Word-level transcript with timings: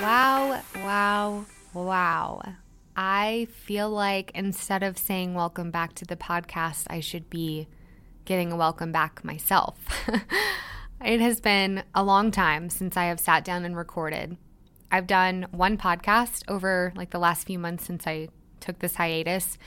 Wow, 0.00 0.62
wow, 0.76 1.44
wow. 1.74 2.42
I 2.96 3.48
feel 3.50 3.90
like 3.90 4.30
instead 4.34 4.82
of 4.82 4.96
saying 4.96 5.34
welcome 5.34 5.70
back 5.70 5.94
to 5.96 6.04
the 6.04 6.16
podcast, 6.16 6.84
I 6.88 7.00
should 7.00 7.28
be 7.28 7.68
getting 8.24 8.52
a 8.52 8.56
welcome 8.56 8.92
back 8.92 9.24
myself. 9.24 9.76
it 11.04 11.20
has 11.20 11.40
been 11.40 11.82
a 11.94 12.04
long 12.04 12.30
time 12.30 12.70
since 12.70 12.96
I 12.96 13.04
have 13.06 13.20
sat 13.20 13.44
down 13.44 13.64
and 13.64 13.76
recorded. 13.76 14.36
I've 14.90 15.06
done 15.06 15.46
one 15.50 15.76
podcast 15.76 16.42
over 16.48 16.92
like 16.94 17.10
the 17.10 17.18
last 17.18 17.46
few 17.46 17.58
months 17.58 17.84
since 17.84 18.06
I 18.06 18.28
took 18.60 18.78
this 18.78 18.94
hiatus, 18.94 19.58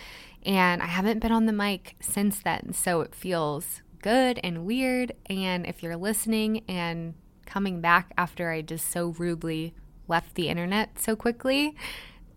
and 0.45 0.81
I 0.81 0.85
haven't 0.85 1.19
been 1.19 1.31
on 1.31 1.45
the 1.45 1.53
mic 1.53 1.95
since 1.99 2.41
then. 2.41 2.73
So 2.73 3.01
it 3.01 3.15
feels 3.15 3.81
good 4.01 4.39
and 4.43 4.65
weird. 4.65 5.13
And 5.29 5.65
if 5.65 5.83
you're 5.83 5.97
listening 5.97 6.63
and 6.67 7.15
coming 7.45 7.81
back 7.81 8.13
after 8.17 8.51
I 8.51 8.61
just 8.61 8.89
so 8.89 9.09
rudely 9.17 9.73
left 10.07 10.35
the 10.35 10.49
internet 10.49 10.99
so 10.99 11.15
quickly, 11.15 11.75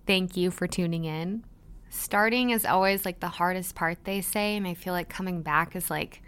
thank 0.07 0.37
you 0.37 0.51
for 0.51 0.67
tuning 0.67 1.05
in. 1.05 1.45
Starting 1.91 2.51
is 2.51 2.65
always 2.65 3.05
like 3.05 3.21
the 3.21 3.29
hardest 3.29 3.75
part, 3.75 4.05
they 4.05 4.21
say, 4.21 4.57
and 4.57 4.67
I 4.67 4.75
feel 4.75 4.95
like 4.95 5.09
coming 5.09 5.43
back 5.43 5.77
is 5.77 5.91
like 5.91 6.23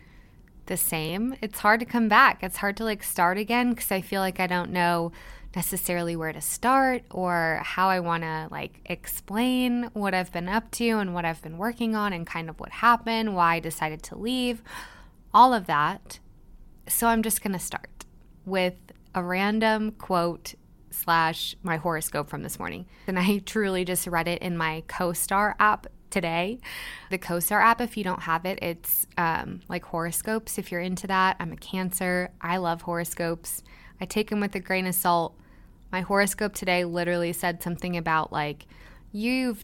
the 0.66 0.76
same. 0.76 1.34
It's 1.40 1.60
hard 1.60 1.80
to 1.80 1.86
come 1.86 2.08
back. 2.08 2.42
It's 2.42 2.58
hard 2.58 2.76
to 2.78 2.84
like 2.84 3.02
start 3.02 3.38
again 3.38 3.70
because 3.70 3.90
I 3.90 4.00
feel 4.00 4.20
like 4.20 4.40
I 4.40 4.46
don't 4.46 4.70
know 4.70 5.12
necessarily 5.56 6.16
where 6.16 6.32
to 6.32 6.40
start 6.40 7.04
or 7.10 7.60
how 7.62 7.88
I 7.88 8.00
want 8.00 8.22
to 8.22 8.48
like 8.50 8.80
explain 8.86 9.90
what 9.92 10.14
I've 10.14 10.32
been 10.32 10.48
up 10.48 10.70
to 10.72 10.88
and 10.98 11.14
what 11.14 11.24
I've 11.24 11.42
been 11.42 11.58
working 11.58 11.94
on 11.94 12.12
and 12.12 12.26
kind 12.26 12.48
of 12.48 12.58
what 12.60 12.70
happened, 12.70 13.34
why 13.34 13.56
I 13.56 13.60
decided 13.60 14.02
to 14.04 14.18
leave, 14.18 14.62
all 15.32 15.54
of 15.54 15.66
that. 15.66 16.18
So 16.88 17.06
I'm 17.06 17.22
just 17.22 17.42
going 17.42 17.52
to 17.52 17.58
start 17.58 18.04
with 18.44 18.74
a 19.14 19.22
random 19.22 19.92
quote 19.92 20.54
slash 20.90 21.56
my 21.62 21.76
horoscope 21.76 22.28
from 22.28 22.42
this 22.42 22.58
morning. 22.58 22.86
And 23.06 23.18
I 23.18 23.38
truly 23.38 23.84
just 23.84 24.06
read 24.06 24.28
it 24.28 24.42
in 24.42 24.56
my 24.56 24.84
CoStar 24.88 25.54
app 25.58 25.86
today. 26.10 26.60
The 27.10 27.18
CoStar 27.18 27.60
app, 27.60 27.80
if 27.80 27.96
you 27.96 28.04
don't 28.04 28.22
have 28.22 28.44
it, 28.44 28.58
it's 28.62 29.06
um, 29.18 29.60
like 29.68 29.84
horoscopes. 29.84 30.58
If 30.58 30.70
you're 30.70 30.80
into 30.80 31.06
that, 31.08 31.36
I'm 31.40 31.52
a 31.52 31.56
Cancer. 31.56 32.30
I 32.40 32.58
love 32.58 32.82
horoscopes. 32.82 33.62
I 34.00 34.04
take 34.04 34.30
them 34.30 34.40
with 34.40 34.54
a 34.54 34.60
grain 34.60 34.86
of 34.86 34.94
salt. 34.94 35.36
My 35.94 36.00
horoscope 36.00 36.54
today 36.54 36.84
literally 36.84 37.32
said 37.32 37.62
something 37.62 37.96
about 37.96 38.32
like, 38.32 38.66
you've 39.12 39.62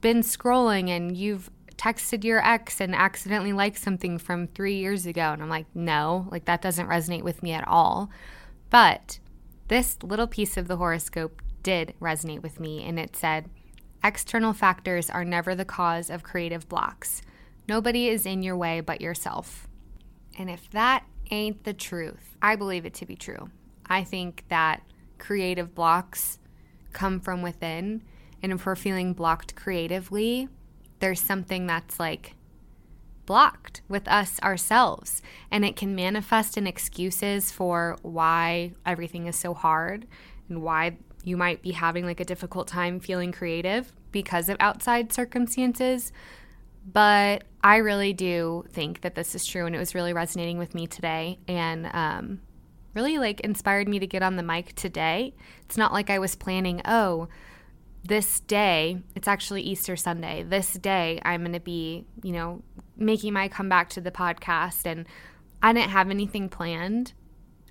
been 0.00 0.22
scrolling 0.22 0.88
and 0.88 1.14
you've 1.14 1.50
texted 1.76 2.24
your 2.24 2.42
ex 2.42 2.80
and 2.80 2.94
accidentally 2.94 3.52
liked 3.52 3.76
something 3.76 4.16
from 4.16 4.46
three 4.46 4.76
years 4.76 5.04
ago. 5.04 5.20
And 5.20 5.42
I'm 5.42 5.50
like, 5.50 5.66
no, 5.74 6.28
like 6.30 6.46
that 6.46 6.62
doesn't 6.62 6.88
resonate 6.88 7.24
with 7.24 7.42
me 7.42 7.52
at 7.52 7.68
all. 7.68 8.08
But 8.70 9.18
this 9.68 9.98
little 10.02 10.26
piece 10.26 10.56
of 10.56 10.66
the 10.66 10.78
horoscope 10.78 11.42
did 11.62 11.92
resonate 12.00 12.40
with 12.40 12.58
me, 12.58 12.82
and 12.82 12.98
it 12.98 13.14
said, 13.14 13.50
External 14.02 14.54
factors 14.54 15.10
are 15.10 15.26
never 15.26 15.54
the 15.54 15.66
cause 15.66 16.08
of 16.08 16.22
creative 16.22 16.70
blocks. 16.70 17.20
Nobody 17.68 18.08
is 18.08 18.24
in 18.24 18.42
your 18.42 18.56
way 18.56 18.80
but 18.80 19.02
yourself. 19.02 19.68
And 20.38 20.48
if 20.48 20.70
that 20.70 21.04
ain't 21.30 21.64
the 21.64 21.74
truth, 21.74 22.34
I 22.40 22.56
believe 22.56 22.86
it 22.86 22.94
to 22.94 23.04
be 23.04 23.14
true. 23.14 23.50
I 23.86 24.04
think 24.04 24.44
that 24.48 24.80
creative 25.18 25.74
blocks 25.74 26.38
come 26.92 27.20
from 27.20 27.42
within. 27.42 28.02
And 28.42 28.52
if 28.52 28.66
we're 28.66 28.76
feeling 28.76 29.12
blocked 29.12 29.54
creatively, 29.54 30.48
there's 31.00 31.20
something 31.20 31.66
that's 31.66 31.98
like 32.00 32.34
blocked 33.26 33.82
with 33.88 34.06
us 34.08 34.40
ourselves. 34.42 35.20
And 35.50 35.64
it 35.64 35.76
can 35.76 35.94
manifest 35.94 36.56
in 36.56 36.66
excuses 36.66 37.50
for 37.50 37.98
why 38.02 38.72
everything 38.84 39.26
is 39.26 39.36
so 39.36 39.52
hard 39.52 40.06
and 40.48 40.62
why 40.62 40.96
you 41.24 41.36
might 41.36 41.60
be 41.60 41.72
having 41.72 42.06
like 42.06 42.20
a 42.20 42.24
difficult 42.24 42.68
time 42.68 43.00
feeling 43.00 43.32
creative 43.32 43.92
because 44.12 44.48
of 44.48 44.56
outside 44.60 45.12
circumstances. 45.12 46.12
But 46.90 47.42
I 47.64 47.76
really 47.78 48.12
do 48.12 48.64
think 48.70 49.00
that 49.00 49.16
this 49.16 49.34
is 49.34 49.44
true, 49.44 49.66
and 49.66 49.74
it 49.74 49.78
was 49.78 49.92
really 49.92 50.12
resonating 50.12 50.56
with 50.56 50.72
me 50.72 50.86
today, 50.86 51.40
and 51.48 51.90
um, 51.92 52.40
really 52.96 53.18
like 53.18 53.40
inspired 53.40 53.88
me 53.88 53.98
to 54.00 54.06
get 54.06 54.22
on 54.22 54.36
the 54.36 54.42
mic 54.42 54.74
today. 54.74 55.34
It's 55.66 55.76
not 55.76 55.92
like 55.92 56.10
I 56.10 56.18
was 56.18 56.34
planning, 56.34 56.80
oh, 56.86 57.28
this 58.02 58.40
day, 58.40 59.02
it's 59.14 59.28
actually 59.28 59.62
Easter 59.62 59.96
Sunday. 59.96 60.42
This 60.42 60.72
day, 60.74 61.20
I'm 61.24 61.42
going 61.42 61.52
to 61.52 61.60
be, 61.60 62.06
you 62.22 62.32
know, 62.32 62.62
making 62.96 63.32
my 63.32 63.48
comeback 63.48 63.90
to 63.90 64.00
the 64.00 64.10
podcast. 64.10 64.86
And 64.86 65.06
I 65.62 65.72
didn't 65.72 65.90
have 65.90 66.10
anything 66.10 66.48
planned. 66.48 67.12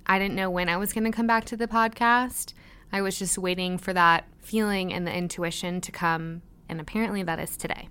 I 0.06 0.18
didn't 0.18 0.36
know 0.36 0.50
when 0.50 0.68
I 0.68 0.76
was 0.76 0.92
going 0.92 1.04
to 1.04 1.10
come 1.10 1.26
back 1.26 1.44
to 1.46 1.56
the 1.56 1.66
podcast. 1.66 2.52
I 2.92 3.02
was 3.02 3.18
just 3.18 3.36
waiting 3.36 3.78
for 3.78 3.92
that 3.92 4.26
feeling 4.38 4.92
and 4.92 5.06
the 5.06 5.12
intuition 5.12 5.80
to 5.80 5.90
come. 5.90 6.42
And 6.68 6.80
apparently, 6.80 7.22
that 7.24 7.40
is 7.40 7.56
today. 7.56 7.88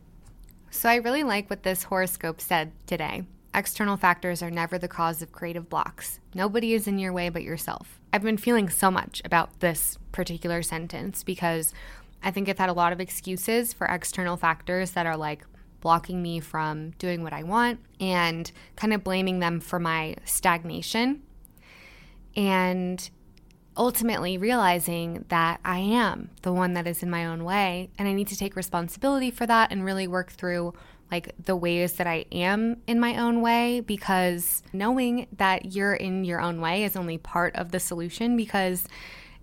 So, 0.69 0.88
I 0.88 0.96
really 0.96 1.23
like 1.23 1.50
what 1.50 1.63
this 1.63 1.84
horoscope 1.84 2.40
said 2.40 2.72
today. 2.85 3.23
External 3.55 3.95
factors 3.95 4.43
are 4.43 4.51
never 4.51 4.77
the 4.77 4.89
cause 4.89 5.21
of 5.21 5.31
creative 5.31 5.69
blocks. 5.69 6.19
Nobody 6.33 6.73
is 6.73 6.89
in 6.89 6.99
your 6.99 7.13
way 7.13 7.29
but 7.29 7.41
yourself. 7.41 8.01
I've 8.11 8.21
been 8.21 8.35
feeling 8.35 8.69
so 8.69 8.91
much 8.91 9.21
about 9.23 9.61
this 9.61 9.97
particular 10.11 10.61
sentence 10.61 11.23
because 11.23 11.73
I 12.21 12.31
think 12.31 12.49
I've 12.49 12.57
had 12.57 12.67
a 12.67 12.73
lot 12.73 12.91
of 12.91 12.99
excuses 12.99 13.71
for 13.71 13.88
external 13.88 14.35
factors 14.35 14.91
that 14.91 15.05
are 15.05 15.16
like 15.16 15.45
blocking 15.79 16.21
me 16.21 16.41
from 16.41 16.89
doing 16.97 17.23
what 17.23 17.31
I 17.31 17.43
want 17.43 17.79
and 17.97 18.51
kind 18.75 18.91
of 18.91 19.05
blaming 19.05 19.39
them 19.39 19.61
for 19.61 19.79
my 19.79 20.17
stagnation. 20.25 21.22
And 22.35 23.09
ultimately 23.77 24.37
realizing 24.37 25.23
that 25.29 25.61
I 25.63 25.79
am 25.79 26.29
the 26.41 26.51
one 26.51 26.73
that 26.73 26.87
is 26.87 27.03
in 27.03 27.09
my 27.09 27.25
own 27.25 27.45
way 27.45 27.89
and 27.97 28.07
I 28.07 28.13
need 28.13 28.27
to 28.27 28.37
take 28.37 28.57
responsibility 28.57 29.31
for 29.31 29.45
that 29.45 29.72
and 29.72 29.85
really 29.85 30.07
work 30.07 30.31
through 30.31 30.73
like 31.11 31.33
the 31.43 31.55
ways 31.55 31.93
that 31.93 32.07
I 32.07 32.25
am 32.31 32.77
in 32.88 32.99
my 32.99 33.17
own 33.17 33.41
way 33.41 33.79
because 33.79 34.63
knowing 34.73 35.27
that 35.38 35.73
you're 35.73 35.93
in 35.93 36.25
your 36.25 36.41
own 36.41 36.59
way 36.61 36.83
is 36.83 36.95
only 36.95 37.17
part 37.17 37.55
of 37.55 37.71
the 37.71 37.79
solution 37.79 38.35
because 38.35 38.88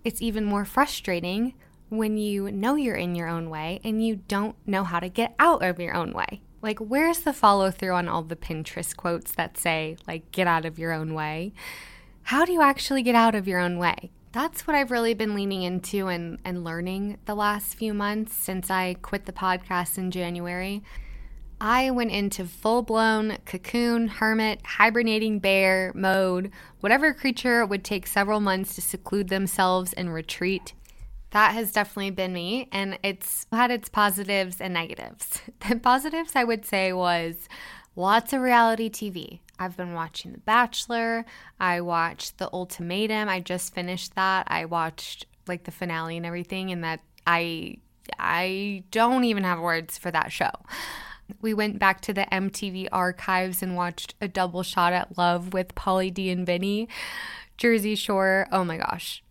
it's 0.03 0.21
even 0.21 0.43
more 0.43 0.65
frustrating 0.65 1.53
when 1.89 2.17
you 2.17 2.51
know 2.51 2.75
you're 2.75 2.95
in 2.95 3.15
your 3.15 3.27
own 3.27 3.49
way 3.49 3.79
and 3.83 4.05
you 4.05 4.17
don't 4.27 4.55
know 4.67 4.83
how 4.83 4.99
to 4.99 5.09
get 5.09 5.35
out 5.39 5.63
of 5.63 5.79
your 5.79 5.93
own 5.93 6.11
way. 6.11 6.41
Like, 6.61 6.79
where's 6.79 7.19
the 7.19 7.33
follow 7.33 7.71
through 7.71 7.93
on 7.93 8.07
all 8.07 8.23
the 8.23 8.35
Pinterest 8.35 8.95
quotes 8.95 9.33
that 9.33 9.57
say, 9.57 9.97
like, 10.07 10.31
get 10.31 10.47
out 10.47 10.65
of 10.65 10.79
your 10.79 10.93
own 10.93 11.13
way? 11.13 11.53
How 12.23 12.45
do 12.45 12.53
you 12.53 12.61
actually 12.61 13.03
get 13.03 13.15
out 13.15 13.35
of 13.35 13.47
your 13.47 13.59
own 13.59 13.77
way? 13.77 14.11
That's 14.31 14.65
what 14.65 14.75
I've 14.75 14.89
really 14.89 15.13
been 15.13 15.35
leaning 15.35 15.61
into 15.61 16.07
and, 16.07 16.39
and 16.43 16.63
learning 16.63 17.17
the 17.25 17.35
last 17.35 17.75
few 17.75 17.93
months 17.93 18.33
since 18.33 18.71
I 18.71 18.95
quit 18.95 19.25
the 19.25 19.33
podcast 19.33 19.97
in 19.97 20.09
January. 20.09 20.81
I 21.63 21.89
went 21.91 22.11
into 22.11 22.45
full 22.45 22.83
blown 22.83 23.37
cocoon, 23.45 24.07
hermit, 24.09 24.61
hibernating 24.65 25.39
bear 25.39 25.91
mode, 25.95 26.51
whatever 26.81 27.13
creature 27.13 27.65
would 27.65 27.83
take 27.83 28.05
several 28.05 28.39
months 28.39 28.75
to 28.75 28.81
seclude 28.81 29.29
themselves 29.29 29.93
and 29.93 30.13
retreat 30.13 30.73
that 31.33 31.55
has 31.55 31.71
definitely 31.71 32.11
been 32.11 32.31
me, 32.31 32.69
and 32.71 32.99
it's 33.01 33.47
had 33.51 33.71
its 33.71 33.89
positives 33.89 34.61
and 34.61 34.73
negatives. 34.73 35.41
The 35.67 35.77
positives, 35.77 36.35
I 36.35 36.43
would 36.43 36.63
say, 36.63 36.93
was 36.93 37.49
lots 37.95 38.33
of 38.33 38.41
reality 38.41 38.89
TV. 38.89 39.39
I've 39.57 39.75
been 39.75 39.93
watching 39.93 40.33
The 40.33 40.39
Bachelor. 40.39 41.25
I 41.59 41.81
watched 41.81 42.37
The 42.37 42.49
Ultimatum. 42.53 43.29
I 43.29 43.39
just 43.39 43.73
finished 43.73 44.13
that. 44.15 44.45
I 44.47 44.65
watched 44.65 45.25
like 45.47 45.63
the 45.63 45.71
finale 45.71 46.17
and 46.17 46.25
everything, 46.25 46.71
and 46.71 46.83
that 46.83 46.99
I 47.25 47.77
I 48.19 48.83
don't 48.91 49.23
even 49.23 49.43
have 49.43 49.59
words 49.59 49.97
for 49.97 50.11
that 50.11 50.31
show. 50.31 50.51
We 51.41 51.53
went 51.53 51.79
back 51.79 52.01
to 52.01 52.13
the 52.13 52.27
MTV 52.31 52.87
archives 52.91 53.61
and 53.61 53.75
watched 53.75 54.15
a 54.21 54.27
double 54.27 54.63
shot 54.63 54.93
at 54.93 55.17
love 55.17 55.53
with 55.53 55.75
Pauly 55.75 56.13
D 56.13 56.29
and 56.29 56.45
Vinny. 56.45 56.87
Jersey 57.57 57.95
Shore. 57.95 58.47
Oh 58.51 58.63
my 58.63 58.77
gosh. 58.77 59.23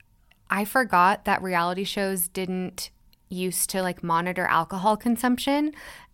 I 0.51 0.65
forgot 0.65 1.25
that 1.25 1.43
reality 1.43 1.85
shows 1.85 2.29
didn't 2.29 2.91
used 3.29 3.71
to 3.71 3.83
like 3.83 4.03
monitor 4.03 4.45
alcohol 4.47 4.97
consumption 4.97 5.73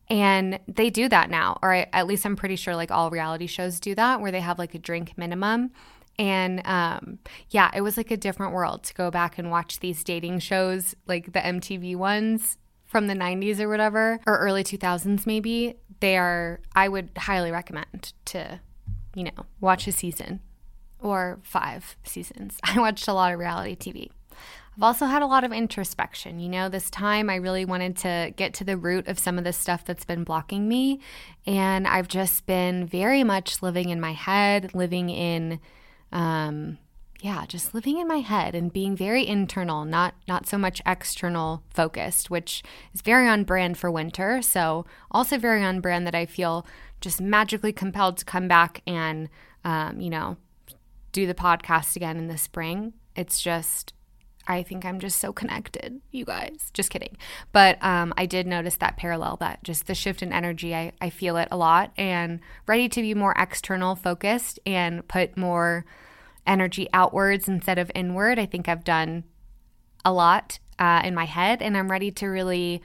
and 0.09 0.59
they 0.69 0.89
do 0.89 1.09
that 1.09 1.29
now 1.29 1.59
or 1.63 1.75
I, 1.75 1.89
at 1.93 2.07
least 2.07 2.25
i'm 2.25 2.37
pretty 2.37 2.57
sure 2.57 2.77
like 2.77 2.91
all 2.91 3.11
reality 3.11 3.47
shows 3.47 3.81
do 3.81 3.95
that 3.97 4.21
where 4.21 4.31
they 4.31 4.41
have 4.41 4.59
like 4.59 4.75
a 4.75 4.79
drink 4.79 5.15
minimum 5.17 5.73
and 6.19 6.65
um, 6.67 7.19
yeah 7.51 7.71
it 7.75 7.81
was 7.81 7.97
like 7.97 8.11
a 8.11 8.17
different 8.17 8.53
world 8.53 8.85
to 8.85 8.95
go 8.95 9.11
back 9.11 9.39
and 9.39 9.51
watch 9.51 9.81
these 9.81 10.03
dating 10.05 10.39
shows 10.39 10.95
like 11.07 11.33
the 11.33 11.41
mtv 11.41 11.97
ones 11.97 12.57
from 12.88 13.06
the 13.06 13.14
90s 13.14 13.61
or 13.61 13.69
whatever 13.69 14.19
or 14.26 14.38
early 14.38 14.64
2000s 14.64 15.26
maybe 15.26 15.76
they 16.00 16.17
are 16.17 16.61
i 16.75 16.88
would 16.88 17.11
highly 17.17 17.52
recommend 17.52 18.12
to 18.25 18.61
you 19.14 19.23
know 19.23 19.46
watch 19.61 19.87
a 19.87 19.93
season 19.93 20.40
or 20.99 21.38
five 21.43 21.96
seasons 22.02 22.58
i 22.64 22.79
watched 22.81 23.06
a 23.06 23.12
lot 23.12 23.32
of 23.32 23.38
reality 23.38 23.76
tv 23.76 24.11
I've 24.79 24.85
also 24.85 25.06
had 25.06 25.23
a 25.23 25.26
lot 25.26 25.43
of 25.43 25.52
introspection. 25.52 26.38
You 26.38 26.49
know, 26.49 26.69
this 26.69 26.88
time 26.88 27.29
I 27.29 27.35
really 27.35 27.64
wanted 27.64 27.96
to 27.96 28.32
get 28.37 28.55
to 28.55 28.64
the 28.64 28.76
root 28.76 29.08
of 29.08 29.19
some 29.19 29.37
of 29.37 29.43
the 29.43 29.52
stuff 29.52 29.85
that's 29.85 30.05
been 30.05 30.23
blocking 30.23 30.69
me. 30.69 31.00
And 31.49 31.85
I've 31.85 32.06
just 32.06 32.46
been 32.46 32.87
very 32.87 33.25
much 33.25 33.61
living 33.61 33.88
in 33.88 34.00
my 34.00 34.12
head, 34.12 34.76
living 34.76 35.11
in, 35.11 35.58
um, 36.12 36.79
yeah, 37.20 37.47
just 37.47 37.75
living 37.75 37.99
in 37.99 38.06
my 38.06 38.19
head 38.19 38.55
and 38.55 38.73
being 38.73 38.97
very 38.97 39.26
internal, 39.26 39.85
not 39.85 40.15
not 40.29 40.47
so 40.47 40.56
much 40.56 40.81
external 40.87 41.62
focused, 41.69 42.31
which 42.31 42.62
is 42.94 43.00
very 43.00 43.29
on 43.29 43.44
brand 43.44 43.76
for 43.76 43.91
winter. 43.91 44.41
So 44.41 44.87
also 45.11 45.37
very 45.37 45.65
on 45.65 45.81
brand 45.81 46.06
that 46.06 46.15
I 46.15 46.26
feel 46.26 46.65
just 47.00 47.20
magically 47.20 47.73
compelled 47.73 48.19
to 48.19 48.25
come 48.25 48.47
back 48.47 48.82
and, 48.87 49.29
um, 49.65 50.00
you 50.00 50.11
know, 50.11 50.37
do 51.12 51.26
the 51.26 51.35
podcast 51.35 51.97
again 51.97 52.19
in 52.19 52.29
the 52.29 52.38
spring. 52.38 52.93
It's 53.17 53.41
just 53.41 53.94
I 54.47 54.62
think 54.62 54.85
I'm 54.85 54.99
just 54.99 55.19
so 55.19 55.32
connected, 55.32 56.00
you 56.11 56.25
guys. 56.25 56.71
Just 56.73 56.91
kidding. 56.91 57.19
But 57.53 57.82
um, 57.85 58.14
I 58.17 58.25
did 58.25 58.47
notice 58.47 58.76
that 58.76 58.97
parallel, 58.97 59.37
that 59.41 59.62
just 59.62 59.87
the 59.87 59.94
shift 59.94 60.23
in 60.23 60.32
energy, 60.32 60.75
I, 60.75 60.93
I 61.03 61.11
feel 61.11 61.37
it 61.37 61.49
a 61.50 61.56
lot 61.56 61.93
and 61.99 62.41
ready 62.67 62.88
to 62.88 63.03
be 63.03 63.12
more 63.12 63.35
external 63.37 63.94
focused 63.94 64.59
and 64.64 65.06
put 65.06 65.37
more 65.37 65.85
energy 66.49 66.89
outwards 66.93 67.47
instead 67.47 67.79
of 67.79 67.91
inward. 67.95 68.39
I 68.39 68.47
think 68.47 68.69
I've 68.69 68.85
done 68.85 69.25
a 70.05 70.12
lot 70.12 70.59
uh, 70.79 71.03
in 71.05 71.15
my 71.15 71.27
head 71.27 71.62
and 71.62 71.77
I'm 71.77 71.91
ready 71.91 72.11
to 72.12 72.27
really 72.27 72.83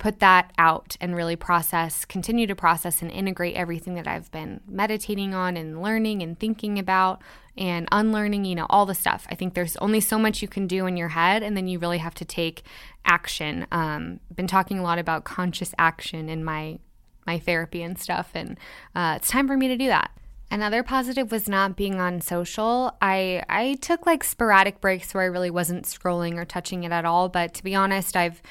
put 0.00 0.18
that 0.18 0.50
out 0.56 0.96
and 1.00 1.14
really 1.14 1.36
process, 1.36 2.06
continue 2.06 2.46
to 2.46 2.56
process 2.56 3.02
and 3.02 3.10
integrate 3.10 3.54
everything 3.54 3.94
that 3.94 4.08
I've 4.08 4.30
been 4.32 4.62
meditating 4.66 5.34
on 5.34 5.58
and 5.58 5.82
learning 5.82 6.22
and 6.22 6.40
thinking 6.40 6.78
about 6.78 7.20
and 7.56 7.86
unlearning, 7.92 8.46
you 8.46 8.54
know, 8.54 8.66
all 8.70 8.86
the 8.86 8.94
stuff. 8.94 9.26
I 9.30 9.34
think 9.34 9.52
there's 9.52 9.76
only 9.76 10.00
so 10.00 10.18
much 10.18 10.40
you 10.40 10.48
can 10.48 10.66
do 10.66 10.86
in 10.86 10.96
your 10.96 11.08
head, 11.08 11.42
and 11.42 11.54
then 11.54 11.68
you 11.68 11.78
really 11.78 11.98
have 11.98 12.14
to 12.14 12.24
take 12.24 12.62
action. 13.04 13.66
Um, 13.70 14.20
been 14.34 14.46
talking 14.46 14.78
a 14.78 14.82
lot 14.82 14.98
about 14.98 15.24
conscious 15.24 15.74
action 15.78 16.28
in 16.28 16.42
my 16.42 16.78
my 17.26 17.38
therapy 17.38 17.82
and 17.82 17.98
stuff, 17.98 18.30
and 18.32 18.58
uh, 18.94 19.14
it's 19.18 19.28
time 19.28 19.46
for 19.46 19.56
me 19.58 19.68
to 19.68 19.76
do 19.76 19.88
that. 19.88 20.10
Another 20.52 20.82
positive 20.82 21.30
was 21.30 21.48
not 21.48 21.76
being 21.76 22.00
on 22.00 22.20
social. 22.20 22.96
I 23.00 23.44
I 23.48 23.74
took 23.80 24.04
like 24.04 24.24
sporadic 24.24 24.80
breaks 24.80 25.14
where 25.14 25.22
I 25.22 25.26
really 25.26 25.50
wasn't 25.50 25.84
scrolling 25.84 26.36
or 26.36 26.44
touching 26.44 26.82
it 26.82 26.90
at 26.90 27.04
all, 27.04 27.28
but 27.28 27.54
to 27.54 27.62
be 27.62 27.74
honest, 27.74 28.16
I've 28.16 28.42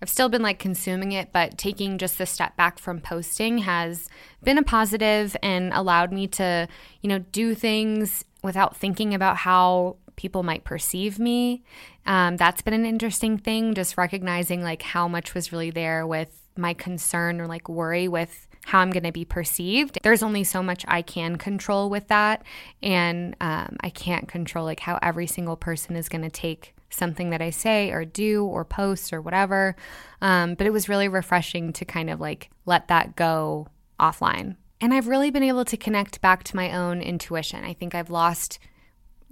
I've 0.00 0.08
still 0.08 0.28
been 0.28 0.42
like 0.42 0.60
consuming 0.60 1.12
it, 1.12 1.32
but 1.32 1.58
taking 1.58 1.98
just 1.98 2.20
a 2.20 2.26
step 2.26 2.56
back 2.56 2.78
from 2.78 3.00
posting 3.00 3.58
has 3.58 4.08
been 4.44 4.58
a 4.58 4.62
positive 4.62 5.36
and 5.42 5.72
allowed 5.72 6.12
me 6.12 6.28
to, 6.28 6.68
you 7.00 7.08
know, 7.08 7.18
do 7.18 7.54
things 7.54 8.24
without 8.42 8.76
thinking 8.76 9.12
about 9.12 9.38
how 9.38 9.96
people 10.14 10.44
might 10.44 10.62
perceive 10.64 11.18
me. 11.18 11.64
Um, 12.06 12.36
that's 12.36 12.62
been 12.62 12.74
an 12.74 12.86
interesting 12.86 13.38
thing, 13.38 13.74
just 13.74 13.98
recognizing 13.98 14.62
like 14.62 14.82
how 14.82 15.08
much 15.08 15.34
was 15.34 15.52
really 15.52 15.70
there 15.70 16.06
with 16.06 16.42
my 16.56 16.74
concern 16.74 17.40
or 17.40 17.46
like 17.46 17.68
worry 17.68 18.06
with 18.08 18.47
how 18.68 18.80
I'm 18.80 18.90
going 18.90 19.04
to 19.04 19.12
be 19.12 19.24
perceived. 19.24 19.98
There's 20.02 20.22
only 20.22 20.44
so 20.44 20.62
much 20.62 20.84
I 20.86 21.00
can 21.00 21.36
control 21.36 21.88
with 21.88 22.08
that. 22.08 22.42
And 22.82 23.34
um, 23.40 23.78
I 23.80 23.88
can't 23.88 24.28
control 24.28 24.66
like 24.66 24.80
how 24.80 24.98
every 25.00 25.26
single 25.26 25.56
person 25.56 25.96
is 25.96 26.10
going 26.10 26.20
to 26.20 26.28
take 26.28 26.74
something 26.90 27.30
that 27.30 27.40
I 27.40 27.48
say 27.48 27.90
or 27.92 28.04
do 28.04 28.44
or 28.44 28.66
post 28.66 29.14
or 29.14 29.22
whatever. 29.22 29.74
Um, 30.20 30.54
but 30.54 30.66
it 30.66 30.70
was 30.70 30.86
really 30.86 31.08
refreshing 31.08 31.72
to 31.72 31.86
kind 31.86 32.10
of 32.10 32.20
like 32.20 32.50
let 32.66 32.88
that 32.88 33.16
go 33.16 33.68
offline. 33.98 34.56
And 34.82 34.92
I've 34.92 35.08
really 35.08 35.30
been 35.30 35.42
able 35.42 35.64
to 35.64 35.78
connect 35.78 36.20
back 36.20 36.44
to 36.44 36.56
my 36.56 36.70
own 36.76 37.00
intuition. 37.00 37.64
I 37.64 37.72
think 37.72 37.94
I've 37.94 38.10
lost 38.10 38.58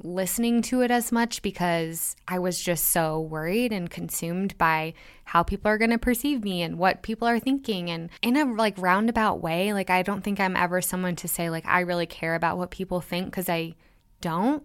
listening 0.02 0.60
to 0.60 0.82
it 0.82 0.90
as 0.90 1.10
much 1.10 1.40
because 1.40 2.16
I 2.28 2.38
was 2.38 2.60
just 2.60 2.88
so 2.88 3.20
worried 3.20 3.72
and 3.72 3.90
consumed 3.90 4.56
by 4.58 4.94
how 5.24 5.42
people 5.42 5.70
are 5.70 5.78
going 5.78 5.90
to 5.90 5.98
perceive 5.98 6.44
me 6.44 6.62
and 6.62 6.78
what 6.78 7.02
people 7.02 7.26
are 7.26 7.38
thinking. 7.38 7.90
And 7.90 8.10
in 8.22 8.36
a 8.36 8.44
like 8.44 8.74
roundabout 8.78 9.40
way 9.40 9.72
like 9.72 9.90
I 9.90 10.02
don't 10.02 10.22
think 10.22 10.38
I'm 10.38 10.56
ever 10.56 10.80
someone 10.82 11.16
to 11.16 11.28
say 11.28 11.50
like 11.50 11.66
I 11.66 11.80
really 11.80 12.06
care 12.06 12.34
about 12.34 12.58
what 12.58 12.70
people 12.70 13.00
think 13.00 13.32
cuz 13.32 13.48
I 13.48 13.74
don't 14.20 14.62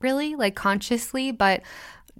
really 0.00 0.34
like 0.34 0.54
consciously 0.54 1.30
but 1.30 1.62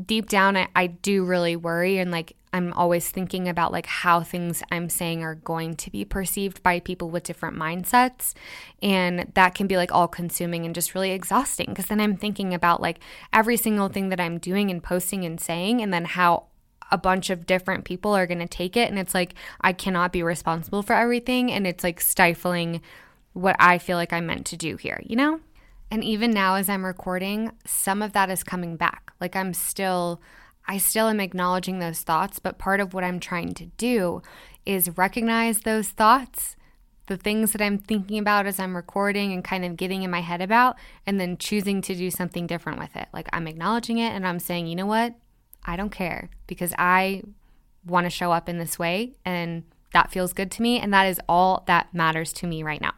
deep 0.06 0.28
down 0.28 0.56
I, 0.56 0.68
I 0.74 0.86
do 0.88 1.24
really 1.24 1.56
worry 1.56 1.98
and 1.98 2.10
like 2.10 2.36
i'm 2.52 2.72
always 2.72 3.08
thinking 3.08 3.48
about 3.48 3.72
like 3.72 3.86
how 3.86 4.22
things 4.22 4.62
i'm 4.70 4.88
saying 4.88 5.22
are 5.22 5.34
going 5.34 5.74
to 5.76 5.90
be 5.90 6.04
perceived 6.04 6.62
by 6.62 6.80
people 6.80 7.10
with 7.10 7.24
different 7.24 7.56
mindsets. 7.56 8.34
And 8.82 9.30
that 9.34 9.54
can 9.54 9.66
be 9.66 9.76
like 9.76 9.92
all 9.92 10.08
consuming 10.08 10.64
and 10.64 10.74
just 10.74 10.94
really 10.94 11.10
exhausting 11.10 11.66
because 11.68 11.86
then 11.86 12.00
i'm 12.00 12.16
thinking 12.16 12.54
about 12.54 12.80
like 12.80 13.00
every 13.32 13.56
single 13.56 13.88
thing 13.88 14.08
that 14.08 14.20
i'm 14.20 14.38
doing 14.38 14.70
and 14.70 14.82
posting 14.82 15.24
and 15.24 15.40
saying 15.40 15.80
and 15.80 15.92
then 15.92 16.04
how 16.04 16.46
a 16.92 16.98
bunch 16.98 17.30
of 17.30 17.46
different 17.46 17.84
people 17.84 18.16
are 18.16 18.26
going 18.26 18.40
to 18.40 18.48
take 18.48 18.76
it. 18.76 18.90
And 18.90 18.98
it's 18.98 19.14
like 19.14 19.34
i 19.60 19.72
cannot 19.72 20.12
be 20.12 20.22
responsible 20.22 20.82
for 20.82 20.94
everything 20.94 21.52
and 21.52 21.66
it's 21.66 21.84
like 21.84 22.00
stifling 22.00 22.80
what 23.32 23.54
i 23.58 23.78
feel 23.78 23.96
like 23.96 24.12
i'm 24.12 24.26
meant 24.26 24.46
to 24.46 24.56
do 24.56 24.76
here 24.76 25.00
you 25.04 25.14
know 25.14 25.40
and 25.90 26.04
even 26.04 26.30
now, 26.30 26.54
as 26.54 26.68
I'm 26.68 26.84
recording, 26.84 27.50
some 27.66 28.00
of 28.00 28.12
that 28.12 28.30
is 28.30 28.44
coming 28.44 28.76
back. 28.76 29.12
Like 29.20 29.34
I'm 29.34 29.52
still, 29.52 30.20
I 30.66 30.78
still 30.78 31.08
am 31.08 31.20
acknowledging 31.20 31.78
those 31.78 32.02
thoughts, 32.02 32.38
but 32.38 32.58
part 32.58 32.80
of 32.80 32.94
what 32.94 33.04
I'm 33.04 33.18
trying 33.18 33.54
to 33.54 33.66
do 33.66 34.22
is 34.64 34.96
recognize 34.96 35.60
those 35.60 35.88
thoughts, 35.88 36.54
the 37.06 37.16
things 37.16 37.52
that 37.52 37.60
I'm 37.60 37.78
thinking 37.78 38.18
about 38.18 38.46
as 38.46 38.60
I'm 38.60 38.76
recording 38.76 39.32
and 39.32 39.42
kind 39.42 39.64
of 39.64 39.76
getting 39.76 40.04
in 40.04 40.10
my 40.12 40.20
head 40.20 40.40
about, 40.40 40.76
and 41.06 41.18
then 41.18 41.36
choosing 41.36 41.82
to 41.82 41.94
do 41.94 42.10
something 42.10 42.46
different 42.46 42.78
with 42.78 42.94
it. 42.94 43.08
Like 43.12 43.28
I'm 43.32 43.48
acknowledging 43.48 43.98
it 43.98 44.10
and 44.10 44.24
I'm 44.26 44.38
saying, 44.38 44.68
you 44.68 44.76
know 44.76 44.86
what? 44.86 45.14
I 45.64 45.76
don't 45.76 45.90
care 45.90 46.30
because 46.46 46.72
I 46.78 47.22
want 47.84 48.04
to 48.04 48.10
show 48.10 48.30
up 48.30 48.48
in 48.48 48.58
this 48.58 48.78
way 48.78 49.16
and 49.24 49.64
that 49.92 50.12
feels 50.12 50.32
good 50.32 50.52
to 50.52 50.62
me. 50.62 50.78
And 50.78 50.94
that 50.94 51.06
is 51.06 51.20
all 51.28 51.64
that 51.66 51.92
matters 51.92 52.32
to 52.34 52.46
me 52.46 52.62
right 52.62 52.80
now. 52.80 52.92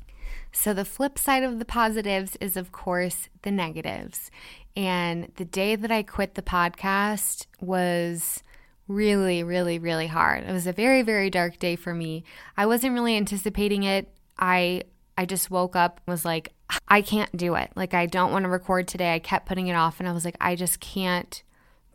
So, 0.53 0.75
the 0.75 0.85
flip 0.85 1.19
side 1.19 1.43
of 1.43 1.59
the 1.59 1.65
positives 1.65 2.37
is, 2.41 2.57
of 2.57 2.73
course, 2.73 3.29
the 3.41 3.51
negatives. 3.51 4.31
And 4.77 5.33
the 5.37 5.45
day 5.45 5.77
that 5.77 5.91
I 5.91 6.03
quit 6.03 6.35
the 6.35 6.43
podcast 6.43 7.47
was 7.61 8.43
really, 8.89 9.43
really, 9.43 9.79
really 9.79 10.07
hard. 10.07 10.45
It 10.45 10.53
was 10.53 10.67
a 10.67 10.73
very, 10.73 11.03
very 11.03 11.31
dark 11.31 11.59
day 11.59 11.77
for 11.77 11.95
me. 11.95 12.25
I 12.57 12.67
wasn't 12.67 12.95
really 12.95 13.17
anticipating 13.17 13.83
it. 13.83 14.09
I 14.39 14.83
I 15.17 15.27
just 15.27 15.51
woke 15.51 15.77
up 15.77 16.01
was 16.07 16.25
like, 16.25 16.53
I 16.89 17.03
can't 17.03 17.35
do 17.37 17.55
it. 17.55 17.71
Like 17.77 17.95
I 17.95 18.07
don't 18.07 18.33
want 18.33 18.45
to 18.45 18.49
record 18.49 18.89
today. 18.89 19.15
I 19.15 19.19
kept 19.19 19.47
putting 19.47 19.69
it 19.69 19.75
off 19.75 20.01
and 20.01 20.09
I 20.09 20.13
was 20.13 20.25
like, 20.25 20.37
I 20.41 20.55
just 20.57 20.81
can't 20.81 21.43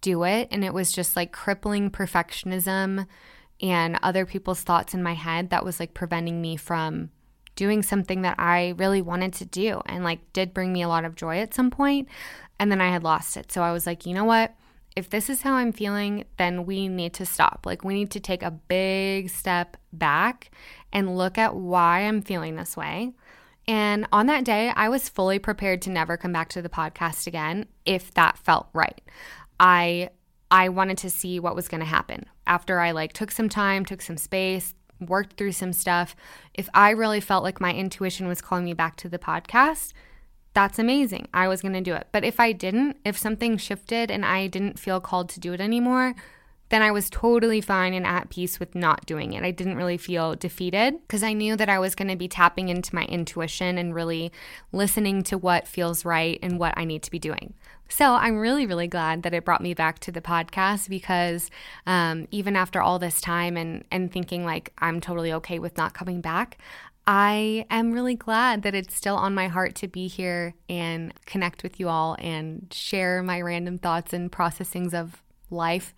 do 0.02 0.24
it. 0.24 0.48
And 0.52 0.64
it 0.64 0.74
was 0.74 0.92
just 0.92 1.16
like 1.16 1.32
crippling 1.32 1.90
perfectionism 1.90 3.08
and 3.60 4.00
other 4.04 4.26
people's 4.26 4.62
thoughts 4.62 4.94
in 4.94 5.02
my 5.02 5.14
head 5.14 5.50
that 5.50 5.66
was 5.66 5.80
like 5.80 5.96
preventing 5.96 6.42
me 6.42 6.56
from 6.56 7.10
doing 7.58 7.84
something 7.84 8.22
that 8.22 8.40
I 8.40 8.74
really 8.78 9.02
wanted 9.02 9.34
to 9.34 9.46
do 9.46 9.82
and 9.88 10.06
like 10.06 10.20
did 10.32 10.54
bring 10.54 10.72
me 10.72 10.82
a 10.82 10.88
lot 10.88 11.04
of 11.04 11.16
joy 11.16 11.40
at 11.40 11.54
some 11.54 11.70
point 11.70 12.08
and 12.60 12.72
then 12.72 12.80
I 12.80 12.90
had 12.90 13.04
lost 13.04 13.36
it. 13.36 13.52
So 13.52 13.62
I 13.62 13.74
was 13.74 13.86
like, 13.86 14.06
you 14.06 14.14
know 14.14 14.24
what? 14.24 14.56
If 14.96 15.10
this 15.10 15.30
is 15.30 15.42
how 15.42 15.54
I'm 15.54 15.74
feeling, 15.74 16.24
then 16.38 16.66
we 16.66 16.88
need 16.88 17.14
to 17.16 17.26
stop. 17.26 17.64
Like 17.66 17.84
we 17.84 17.94
need 17.94 18.12
to 18.12 18.20
take 18.20 18.42
a 18.42 18.52
big 18.52 19.30
step 19.30 19.76
back 19.92 20.50
and 20.94 21.18
look 21.18 21.38
at 21.38 21.56
why 21.56 22.00
I'm 22.00 22.22
feeling 22.22 22.56
this 22.56 22.78
way. 22.78 23.12
And 23.68 24.08
on 24.12 24.28
that 24.28 24.46
day, 24.46 24.72
I 24.76 24.88
was 24.88 25.10
fully 25.10 25.40
prepared 25.40 25.82
to 25.84 25.90
never 25.90 26.16
come 26.16 26.32
back 26.32 26.50
to 26.50 26.62
the 26.62 26.70
podcast 26.70 27.28
again 27.28 27.66
if 27.86 28.14
that 28.14 28.38
felt 28.38 28.70
right. 28.74 29.02
I 29.60 30.12
I 30.50 30.70
wanted 30.70 30.98
to 31.00 31.10
see 31.10 31.40
what 31.40 31.56
was 31.56 31.68
going 31.68 31.82
to 31.82 31.86
happen. 31.86 32.26
After 32.46 32.80
I 32.80 32.92
like 32.92 33.12
took 33.12 33.32
some 33.32 33.50
time, 33.50 33.84
took 33.84 34.02
some 34.02 34.16
space, 34.16 34.74
worked 35.00 35.38
through 35.38 35.52
some 35.54 35.74
stuff, 35.74 36.16
if 36.54 36.70
I 36.74 36.92
really 36.92 37.20
felt 37.20 37.44
like 37.44 37.62
my 37.62 37.74
intuition 37.74 38.28
was 38.28 38.42
calling 38.42 38.66
me 38.66 38.74
back 38.74 38.96
to 38.98 39.10
the 39.10 39.20
podcast, 39.20 39.94
that's 40.54 40.80
amazing. 40.80 41.28
I 41.34 41.48
was 41.48 41.62
going 41.62 41.74
to 41.74 41.82
do 41.82 41.94
it. 41.94 42.08
But 42.12 42.24
if 42.24 42.40
I 42.40 42.52
didn't, 42.52 42.98
if 43.06 43.18
something 43.18 43.58
shifted 43.58 44.10
and 44.10 44.26
I 44.26 44.48
didn't 44.48 44.80
feel 44.80 45.00
called 45.00 45.30
to 45.30 45.40
do 45.40 45.54
it 45.54 45.62
anymore, 45.62 46.16
then 46.70 46.82
I 46.82 46.92
was 46.92 47.10
totally 47.10 47.62
fine 47.62 47.94
and 47.94 48.06
at 48.06 48.30
peace 48.30 48.60
with 48.60 48.76
not 48.76 49.06
doing 49.06 49.34
it. 49.34 49.44
I 49.44 49.52
didn't 49.52 49.78
really 49.78 49.98
feel 49.98 50.36
defeated 50.36 50.96
because 51.02 51.24
I 51.24 51.34
knew 51.34 51.56
that 51.56 51.70
I 51.70 51.80
was 51.80 51.96
going 51.96 52.10
to 52.10 52.16
be 52.16 52.28
tapping 52.28 52.70
into 52.70 52.94
my 52.94 53.06
intuition 53.06 53.78
and 53.78 53.96
really 53.96 54.32
listening 54.72 55.24
to 55.24 55.38
what 55.38 55.68
feels 55.68 56.04
right 56.06 56.40
and 56.42 56.60
what 56.60 56.74
I 56.78 56.84
need 56.84 57.04
to 57.04 57.12
be 57.12 57.20
doing. 57.20 57.54
So 57.90 58.16
I'm 58.16 58.38
really, 58.38 58.66
really 58.66 58.88
glad 58.88 59.24
that 59.24 59.34
it 59.34 59.46
brought 59.46 59.62
me 59.62 59.74
back 59.74 60.00
to 60.00 60.12
the 60.12 60.22
podcast 60.22 60.90
because 60.90 61.50
um, 61.86 62.28
even 62.32 62.56
after 62.58 62.82
all 62.82 63.00
this 63.00 63.22
time 63.22 63.56
and, 63.56 63.86
and 63.92 64.12
thinking 64.12 64.44
like 64.44 64.74
I'm 64.80 65.00
totally 65.00 65.32
okay 65.34 65.60
with 65.60 65.78
not 65.78 65.94
coming 65.94 66.20
back, 66.20 66.58
I 67.10 67.66
am 67.70 67.94
really 67.94 68.16
glad 68.16 68.64
that 68.64 68.76
it's 68.76 68.94
still 68.94 69.16
on 69.16 69.34
my 69.34 69.48
heart 69.48 69.76
to 69.76 69.88
be 69.88 70.10
here 70.10 70.54
and 70.68 71.14
connect 71.26 71.64
with 71.64 71.80
you 71.80 71.88
all 71.88 72.18
and 72.20 72.68
share 72.74 73.24
my 73.24 73.40
random 73.40 73.78
thoughts 73.78 74.12
and 74.12 74.30
processings 74.30 74.94
of 74.94 75.24
life 75.50 75.94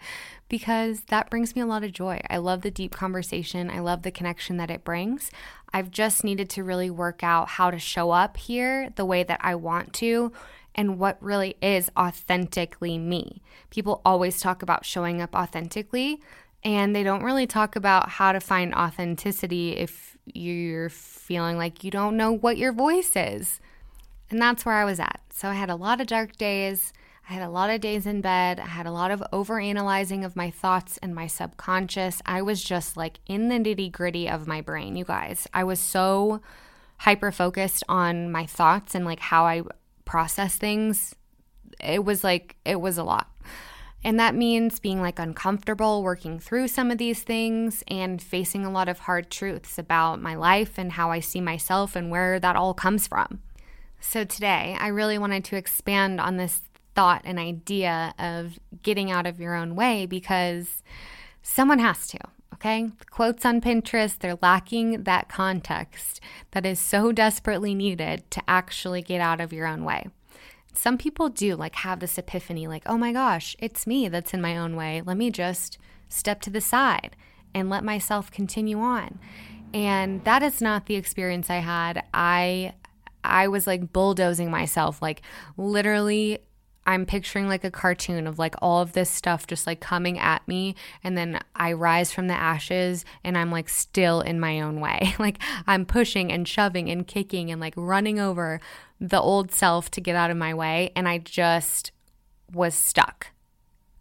because 0.47 1.01
that 1.09 1.29
brings 1.29 1.55
me 1.55 1.61
a 1.61 1.65
lot 1.65 1.83
of 1.83 1.91
joy. 1.91 2.21
I 2.29 2.37
love 2.37 2.61
the 2.61 2.71
deep 2.71 2.91
conversation, 2.91 3.69
I 3.69 3.79
love 3.79 4.03
the 4.03 4.11
connection 4.11 4.57
that 4.57 4.71
it 4.71 4.83
brings. 4.83 5.31
I've 5.73 5.91
just 5.91 6.23
needed 6.23 6.49
to 6.51 6.63
really 6.63 6.89
work 6.89 7.23
out 7.23 7.49
how 7.49 7.69
to 7.71 7.79
show 7.79 8.11
up 8.11 8.37
here 8.37 8.89
the 8.95 9.05
way 9.05 9.23
that 9.23 9.39
I 9.41 9.55
want 9.55 9.93
to 9.95 10.31
and 10.75 10.97
what 10.99 11.21
really 11.21 11.55
is 11.61 11.91
authentically 11.97 12.97
me. 12.97 13.41
People 13.69 14.01
always 14.05 14.39
talk 14.39 14.61
about 14.61 14.85
showing 14.85 15.21
up 15.21 15.35
authentically, 15.35 16.21
and 16.63 16.95
they 16.95 17.03
don't 17.03 17.23
really 17.23 17.47
talk 17.47 17.75
about 17.75 18.09
how 18.09 18.31
to 18.31 18.39
find 18.39 18.73
authenticity 18.73 19.75
if 19.75 20.17
you're 20.25 20.89
feeling 20.89 21.57
like 21.57 21.83
you 21.83 21.91
don't 21.91 22.17
know 22.17 22.31
what 22.31 22.57
your 22.57 22.71
voice 22.71 23.11
is. 23.15 23.59
And 24.29 24.41
that's 24.41 24.65
where 24.65 24.75
I 24.75 24.85
was 24.85 24.99
at. 24.99 25.21
So 25.33 25.49
I 25.49 25.53
had 25.53 25.69
a 25.69 25.75
lot 25.75 26.01
of 26.01 26.07
dark 26.07 26.37
days. 26.37 26.93
I 27.29 27.33
had 27.33 27.43
a 27.43 27.49
lot 27.49 27.69
of 27.69 27.79
days 27.79 28.07
in 28.07 28.21
bed. 28.21 28.59
I 28.59 28.65
had 28.65 28.87
a 28.87 28.91
lot 28.91 29.11
of 29.11 29.21
overanalyzing 29.31 30.25
of 30.25 30.35
my 30.35 30.49
thoughts 30.49 30.97
and 30.97 31.13
my 31.13 31.27
subconscious. 31.27 32.23
I 32.25 32.41
was 32.41 32.63
just 32.63 32.97
like 32.97 33.19
in 33.27 33.49
the 33.49 33.59
nitty 33.59 33.91
gritty 33.91 34.27
of 34.27 34.47
my 34.47 34.61
brain, 34.61 34.95
you 34.95 35.05
guys. 35.05 35.47
I 35.53 35.63
was 35.63 35.79
so 35.79 36.41
hyper 36.97 37.31
focused 37.31 37.83
on 37.87 38.31
my 38.31 38.47
thoughts 38.47 38.95
and 38.95 39.05
like 39.05 39.19
how 39.19 39.45
I 39.45 39.61
process 40.05 40.55
things. 40.55 41.13
It 41.79 42.03
was 42.03 42.23
like, 42.23 42.55
it 42.65 42.81
was 42.81 42.97
a 42.97 43.03
lot. 43.03 43.29
And 44.03 44.19
that 44.19 44.33
means 44.33 44.79
being 44.79 44.99
like 44.99 45.19
uncomfortable 45.19 46.01
working 46.01 46.39
through 46.39 46.69
some 46.69 46.89
of 46.89 46.97
these 46.97 47.21
things 47.21 47.83
and 47.87 48.19
facing 48.19 48.65
a 48.65 48.71
lot 48.71 48.89
of 48.89 48.99
hard 48.99 49.29
truths 49.29 49.77
about 49.77 50.19
my 50.19 50.33
life 50.33 50.79
and 50.79 50.93
how 50.93 51.11
I 51.11 51.19
see 51.19 51.41
myself 51.41 51.95
and 51.95 52.09
where 52.09 52.39
that 52.39 52.55
all 52.55 52.73
comes 52.73 53.05
from. 53.05 53.41
So 54.01 54.23
today, 54.23 54.75
I 54.79 54.87
really 54.87 55.19
wanted 55.19 55.43
to 55.45 55.57
expand 55.57 56.21
on 56.21 56.37
this 56.37 56.61
thought 56.99 57.21
and 57.23 57.39
idea 57.39 58.13
of 58.19 58.59
getting 58.83 59.09
out 59.09 59.25
of 59.25 59.39
your 59.39 59.55
own 59.55 59.73
way 59.73 60.05
because 60.05 60.83
someone 61.41 61.79
has 61.79 62.07
to. 62.07 62.19
Okay. 62.55 62.89
Quotes 63.09 63.45
on 63.45 63.61
Pinterest, 63.61 64.19
they're 64.19 64.37
lacking 64.41 65.03
that 65.03 65.29
context 65.29 66.19
that 66.51 66.65
is 66.65 66.77
so 66.77 67.13
desperately 67.13 67.73
needed 67.73 68.29
to 68.31 68.41
actually 68.49 69.01
get 69.01 69.21
out 69.21 69.39
of 69.39 69.53
your 69.53 69.65
own 69.65 69.85
way 69.85 70.07
some 70.73 70.97
people 70.97 71.29
do 71.29 71.55
like 71.55 71.75
have 71.75 71.99
this 71.99 72.17
epiphany 72.17 72.67
like, 72.67 72.83
oh 72.85 72.97
my 72.97 73.11
gosh, 73.11 73.55
it's 73.59 73.87
me 73.87 74.07
that's 74.07 74.33
in 74.33 74.41
my 74.41 74.55
own 74.57 74.75
way. 74.75 75.01
Let 75.03 75.17
me 75.17 75.31
just 75.31 75.77
step 76.07 76.41
to 76.41 76.49
the 76.49 76.61
side 76.61 77.15
and 77.53 77.69
let 77.69 77.83
myself 77.83 78.31
continue 78.31 78.79
on. 78.79 79.19
And 79.73 80.23
that 80.23 80.43
is 80.43 80.61
not 80.61 80.85
the 80.85 80.95
experience 80.95 81.49
I 81.49 81.57
had. 81.57 82.05
I 82.13 82.75
I 83.23 83.47
was 83.47 83.67
like 83.67 83.91
bulldozing 83.91 84.49
myself, 84.49 85.01
like 85.01 85.21
literally 85.57 86.39
I'm 86.85 87.05
picturing 87.05 87.47
like 87.47 87.63
a 87.63 87.71
cartoon 87.71 88.25
of 88.25 88.39
like 88.39 88.55
all 88.61 88.81
of 88.81 88.93
this 88.93 89.09
stuff 89.09 89.45
just 89.45 89.67
like 89.67 89.79
coming 89.79 90.17
at 90.17 90.47
me. 90.47 90.75
And 91.03 91.17
then 91.17 91.39
I 91.55 91.73
rise 91.73 92.11
from 92.11 92.27
the 92.27 92.33
ashes 92.33 93.05
and 93.23 93.37
I'm 93.37 93.51
like 93.51 93.69
still 93.69 94.21
in 94.21 94.39
my 94.39 94.61
own 94.61 94.79
way. 94.79 95.13
like 95.19 95.39
I'm 95.67 95.85
pushing 95.85 96.31
and 96.31 96.47
shoving 96.47 96.89
and 96.89 97.05
kicking 97.05 97.51
and 97.51 97.61
like 97.61 97.73
running 97.75 98.19
over 98.19 98.59
the 98.99 99.21
old 99.21 99.51
self 99.51 99.91
to 99.91 100.01
get 100.01 100.15
out 100.15 100.31
of 100.31 100.37
my 100.37 100.53
way. 100.53 100.91
And 100.95 101.07
I 101.07 101.19
just 101.19 101.91
was 102.51 102.73
stuck, 102.73 103.27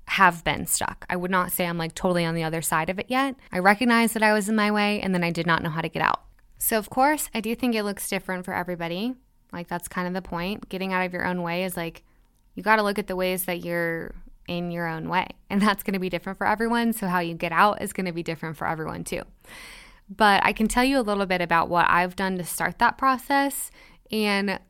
have 0.07 0.43
been 0.43 0.67
stuck. 0.67 1.05
I 1.11 1.17
would 1.17 1.31
not 1.31 1.53
say 1.53 1.67
I'm 1.67 1.79
like 1.79 1.95
totally 1.95 2.25
on 2.25 2.35
the 2.35 2.45
other 2.45 2.63
side 2.63 2.89
of 2.89 2.99
it 2.99 3.07
yet. 3.09 3.37
I 3.53 3.59
recognized 3.59 4.15
that 4.15 4.23
I 4.23 4.33
was 4.33 4.49
in 4.49 4.57
my 4.57 4.71
way 4.71 5.01
and 5.01 5.15
then 5.15 5.25
I 5.25 5.31
did 5.31 5.47
not 5.47 5.63
know 5.63 5.71
how 5.71 5.83
to 5.83 5.89
get 5.89 6.03
out. 6.03 6.23
So, 6.59 6.77
of 6.77 6.91
course, 6.91 7.31
I 7.35 7.41
do 7.41 7.55
think 7.55 7.75
it 7.75 7.85
looks 7.85 8.09
different 8.09 8.45
for 8.45 8.53
everybody. 8.53 9.15
Like, 9.53 9.69
that's 9.69 9.87
kind 9.87 10.09
of 10.09 10.15
the 10.15 10.29
point. 10.29 10.69
Getting 10.69 10.93
out 10.93 11.07
of 11.07 11.13
your 11.13 11.25
own 11.25 11.43
way 11.43 11.63
is 11.63 11.77
like, 11.77 12.03
you 12.59 12.65
got 12.65 12.77
to 12.77 12.83
look 12.83 12.99
at 12.99 13.07
the 13.07 13.15
ways 13.15 13.45
that 13.45 13.65
you're 13.65 14.17
in 14.49 14.73
your 14.73 14.89
own 14.89 15.09
way. 15.09 15.29
And 15.51 15.63
that's 15.63 15.83
going 15.83 15.95
to 15.95 15.99
be 15.99 16.11
different 16.11 16.37
for 16.37 16.47
everyone. 16.47 16.93
So, 16.93 17.07
how 17.07 17.21
you 17.21 17.33
get 17.33 17.53
out 17.53 17.81
is 17.81 17.95
going 17.95 18.05
to 18.05 18.13
be 18.13 18.23
different 18.23 18.59
for 18.59 18.69
everyone 18.69 19.03
too. 19.03 19.23
But 20.15 20.45
I 20.45 20.53
can 20.53 20.69
tell 20.69 20.85
you 20.85 20.99
a 20.99 21.01
little 21.01 21.25
bit 21.25 21.41
about 21.41 21.71
what 21.71 21.89
I've 21.89 22.17
done 22.17 22.37
to 22.37 22.45
start 22.45 22.79
that 22.79 22.99
process. 22.99 23.71
And 24.13 24.61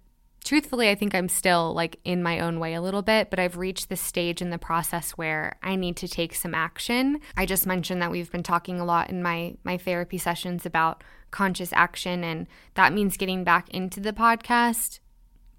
truthfully, 0.44 0.88
I 0.88 0.94
think 0.94 1.16
I'm 1.16 1.28
still 1.28 1.74
like 1.74 1.98
in 2.04 2.22
my 2.22 2.38
own 2.38 2.60
way 2.60 2.74
a 2.74 2.80
little 2.80 3.02
bit, 3.02 3.28
but 3.28 3.40
I've 3.40 3.56
reached 3.56 3.88
this 3.88 4.00
stage 4.00 4.40
in 4.40 4.50
the 4.50 4.58
process 4.58 5.10
where 5.12 5.56
I 5.64 5.74
need 5.74 5.96
to 5.96 6.06
take 6.06 6.32
some 6.32 6.54
action. 6.54 7.18
I 7.36 7.44
just 7.44 7.66
mentioned 7.66 8.00
that 8.00 8.12
we've 8.12 8.30
been 8.30 8.44
talking 8.44 8.78
a 8.78 8.84
lot 8.84 9.10
in 9.10 9.20
my 9.20 9.56
my 9.64 9.78
therapy 9.78 10.18
sessions 10.18 10.64
about 10.64 11.02
conscious 11.32 11.72
action 11.72 12.22
and 12.22 12.46
that 12.74 12.92
means 12.92 13.16
getting 13.16 13.42
back 13.42 13.68
into 13.70 13.98
the 13.98 14.12
podcast 14.12 15.00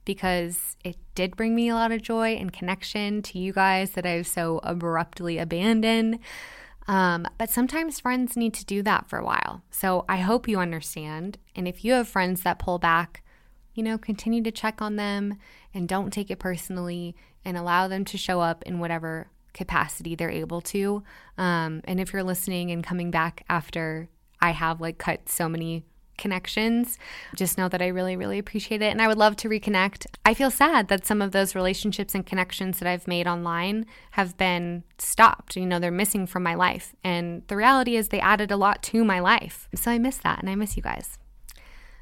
because 0.09 0.75
it 0.83 0.97
did 1.13 1.37
bring 1.37 1.53
me 1.53 1.69
a 1.69 1.75
lot 1.75 1.91
of 1.91 2.01
joy 2.01 2.29
and 2.29 2.51
connection 2.51 3.21
to 3.21 3.37
you 3.37 3.53
guys 3.53 3.91
that 3.91 4.07
I've 4.07 4.25
so 4.25 4.59
abruptly 4.63 5.37
abandoned. 5.37 6.17
Um, 6.87 7.27
but 7.37 7.51
sometimes 7.51 7.99
friends 7.99 8.35
need 8.35 8.55
to 8.55 8.65
do 8.65 8.81
that 8.81 9.07
for 9.07 9.19
a 9.19 9.23
while. 9.23 9.61
So 9.69 10.05
I 10.09 10.17
hope 10.17 10.47
you 10.47 10.57
understand. 10.57 11.37
And 11.55 11.67
if 11.67 11.85
you 11.85 11.93
have 11.93 12.07
friends 12.07 12.41
that 12.41 12.57
pull 12.57 12.79
back, 12.79 13.21
you 13.75 13.83
know, 13.83 13.99
continue 13.99 14.41
to 14.41 14.49
check 14.49 14.81
on 14.81 14.95
them 14.95 15.37
and 15.75 15.87
don't 15.87 16.11
take 16.11 16.31
it 16.31 16.39
personally 16.39 17.15
and 17.45 17.55
allow 17.55 17.87
them 17.87 18.03
to 18.05 18.17
show 18.17 18.41
up 18.41 18.63
in 18.63 18.79
whatever 18.79 19.29
capacity 19.53 20.15
they're 20.15 20.31
able 20.31 20.61
to. 20.61 21.03
Um, 21.37 21.81
and 21.83 21.99
if 21.99 22.13
you're 22.13 22.23
listening 22.23 22.71
and 22.71 22.83
coming 22.83 23.11
back 23.11 23.45
after 23.47 24.09
I 24.41 24.51
have 24.51 24.81
like 24.81 24.97
cut 24.97 25.29
so 25.29 25.47
many 25.47 25.85
connections. 26.19 26.99
Just 27.35 27.57
know 27.57 27.67
that 27.69 27.81
I 27.81 27.87
really, 27.87 28.15
really 28.15 28.37
appreciate 28.37 28.83
it 28.83 28.91
and 28.91 29.01
I 29.01 29.07
would 29.07 29.17
love 29.17 29.35
to 29.37 29.49
reconnect. 29.49 30.05
I 30.23 30.35
feel 30.35 30.51
sad 30.51 30.87
that 30.89 31.07
some 31.07 31.21
of 31.21 31.31
those 31.31 31.55
relationships 31.55 32.13
and 32.13 32.23
connections 32.25 32.77
that 32.77 32.87
I've 32.87 33.07
made 33.07 33.25
online 33.25 33.87
have 34.11 34.37
been 34.37 34.83
stopped. 34.99 35.55
You 35.55 35.65
know, 35.65 35.79
they're 35.79 35.89
missing 35.89 36.27
from 36.27 36.43
my 36.43 36.53
life. 36.53 36.93
And 37.03 37.41
the 37.47 37.55
reality 37.55 37.95
is 37.95 38.09
they 38.09 38.19
added 38.19 38.51
a 38.51 38.57
lot 38.57 38.83
to 38.83 39.03
my 39.03 39.19
life. 39.19 39.67
So 39.73 39.89
I 39.89 39.97
miss 39.97 40.17
that 40.17 40.39
and 40.39 40.49
I 40.49 40.53
miss 40.53 40.77
you 40.77 40.83
guys. 40.83 41.17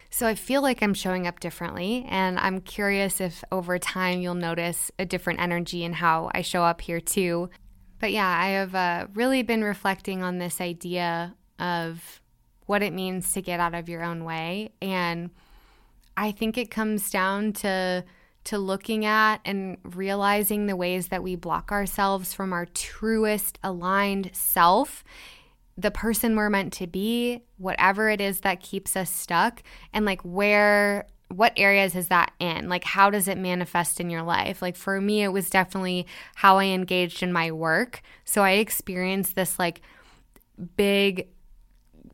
So 0.09 0.25
I 0.25 0.35
feel 0.35 0.61
like 0.61 0.81
I'm 0.81 0.93
showing 0.93 1.27
up 1.27 1.39
differently, 1.39 2.05
and 2.09 2.39
I'm 2.39 2.61
curious 2.61 3.19
if 3.19 3.43
over 3.51 3.77
time 3.77 4.21
you'll 4.21 4.35
notice 4.35 4.89
a 4.97 5.05
different 5.05 5.41
energy 5.41 5.83
in 5.83 5.93
how 5.93 6.31
I 6.33 6.41
show 6.41 6.63
up 6.63 6.81
here 6.81 7.01
too. 7.01 7.49
But 7.99 8.11
yeah, 8.11 8.27
I 8.27 8.47
have 8.49 8.73
uh, 8.75 9.07
really 9.13 9.43
been 9.43 9.63
reflecting 9.63 10.23
on 10.23 10.37
this 10.37 10.61
idea 10.61 11.35
of 11.59 12.21
what 12.67 12.83
it 12.83 12.93
means 12.93 13.33
to 13.33 13.41
get 13.41 13.59
out 13.59 13.73
of 13.73 13.89
your 13.89 14.03
own 14.03 14.23
way. 14.23 14.71
And 14.81 15.31
I 16.15 16.31
think 16.31 16.57
it 16.57 16.69
comes 16.69 17.09
down 17.09 17.53
to 17.53 18.05
to 18.45 18.57
looking 18.57 19.03
at 19.03 19.41
and 19.43 19.77
realizing 19.83 20.67
the 20.67 20.75
ways 20.75 21.09
that 21.09 21.21
we 21.21 21.35
block 21.35 21.69
ourselves 21.69 22.33
from 22.33 22.53
our 22.53 22.65
truest 22.65 23.59
aligned 23.61 24.29
self, 24.33 25.03
the 25.77 25.91
person 25.91 26.33
we're 26.33 26.49
meant 26.49 26.71
to 26.71 26.87
be, 26.87 27.43
whatever 27.57 28.09
it 28.09 28.21
is 28.21 28.39
that 28.41 28.61
keeps 28.61 28.95
us 28.95 29.09
stuck, 29.09 29.61
and 29.91 30.05
like 30.05 30.21
where 30.21 31.07
what 31.29 31.51
areas 31.57 31.93
is 31.95 32.07
that 32.07 32.31
in? 32.39 32.69
Like, 32.69 32.85
how 32.85 33.09
does 33.09 33.27
it 33.27 33.37
manifest 33.37 33.99
in 33.99 34.09
your 34.09 34.23
life? 34.23 34.61
Like, 34.61 34.75
for 34.75 35.01
me, 35.01 35.23
it 35.23 35.27
was 35.27 35.49
definitely 35.49 36.07
how 36.35 36.57
I 36.57 36.65
engaged 36.65 37.21
in 37.21 37.33
my 37.33 37.51
work. 37.51 38.01
So 38.23 38.43
I 38.43 38.51
experienced 38.51 39.35
this 39.35 39.59
like 39.59 39.81
big 40.77 41.27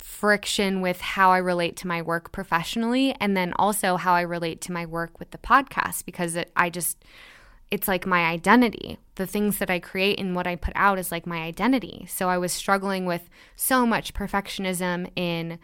friction 0.04 0.82
with 0.82 1.00
how 1.00 1.32
I 1.32 1.38
relate 1.38 1.78
to 1.78 1.88
my 1.88 2.02
work 2.02 2.34
professionally 2.34 3.16
and 3.22 3.38
then 3.38 3.54
also 3.56 3.96
how 3.96 4.14
I 4.14 4.20
relate 4.20 4.60
to 4.62 4.74
my 4.74 4.86
work 4.86 5.18
with 5.18 5.32
the 5.32 5.38
podcast 5.38 6.04
because 6.04 6.36
it, 6.36 6.52
I 6.58 6.70
just 6.70 7.06
it's 7.72 7.88
like 7.88 8.06
my 8.06 8.26
identity. 8.26 9.00
The 9.16 9.26
things 9.26 9.60
that 9.60 9.70
I 9.70 9.80
create 9.80 10.20
and 10.20 10.36
what 10.36 10.46
I 10.46 10.58
put 10.58 10.74
out 10.76 11.00
is 11.00 11.10
like 11.10 11.26
my 11.26 11.44
identity. 11.44 12.06
So 12.10 12.28
I 12.28 12.38
was 12.38 12.52
struggling 12.52 13.06
with 13.06 13.30
so 13.56 13.86
much 13.86 14.14
perfectionism 14.14 15.10
in 15.16 15.58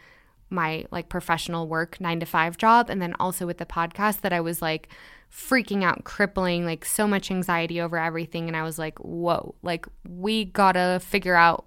my 0.48 0.86
like 0.90 1.10
professional 1.10 1.68
work 1.68 2.00
9 2.00 2.20
to 2.20 2.26
5 2.26 2.56
job 2.56 2.88
and 2.88 3.02
then 3.02 3.14
also 3.20 3.44
with 3.46 3.58
the 3.58 3.66
podcast 3.66 4.22
that 4.22 4.32
I 4.32 4.40
was 4.40 4.62
like 4.62 4.88
freaking 5.30 5.84
out, 5.84 6.04
crippling, 6.04 6.64
like 6.64 6.86
so 6.86 7.06
much 7.06 7.30
anxiety 7.30 7.78
over 7.78 7.98
everything 7.98 8.48
and 8.48 8.56
I 8.56 8.62
was 8.62 8.78
like, 8.78 8.98
"Whoa, 9.00 9.54
like 9.62 9.86
we 10.08 10.46
got 10.46 10.72
to 10.72 10.98
figure 11.04 11.36
out 11.36 11.66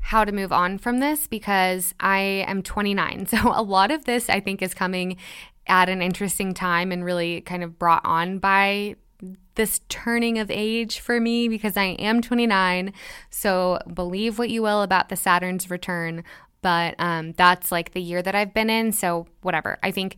how 0.00 0.24
to 0.24 0.32
move 0.32 0.52
on 0.52 0.78
from 0.78 0.98
this 0.98 1.26
because 1.26 1.94
I 2.00 2.44
am 2.46 2.62
29. 2.62 3.26
So 3.30 3.52
a 3.54 3.62
lot 3.62 3.90
of 3.90 4.04
this 4.04 4.28
I 4.28 4.40
think 4.40 4.62
is 4.62 4.74
coming 4.74 5.16
at 5.66 5.88
an 5.88 6.02
interesting 6.02 6.52
time 6.52 6.90
and 6.90 7.04
really 7.04 7.42
kind 7.42 7.62
of 7.62 7.78
brought 7.78 8.04
on 8.04 8.38
by 8.38 8.96
this 9.54 9.80
turning 9.88 10.38
of 10.38 10.50
age 10.50 11.00
for 11.00 11.20
me 11.20 11.48
because 11.48 11.76
I 11.76 11.96
am 11.98 12.22
29. 12.22 12.92
So 13.28 13.78
believe 13.92 14.38
what 14.38 14.50
you 14.50 14.62
will 14.62 14.82
about 14.82 15.08
the 15.08 15.16
Saturn's 15.16 15.70
return, 15.70 16.24
but 16.62 16.94
um, 16.98 17.32
that's 17.32 17.70
like 17.70 17.92
the 17.92 18.00
year 18.00 18.22
that 18.22 18.34
I've 18.34 18.54
been 18.54 18.70
in. 18.70 18.92
So 18.92 19.26
whatever. 19.42 19.78
I 19.82 19.90
think, 19.90 20.16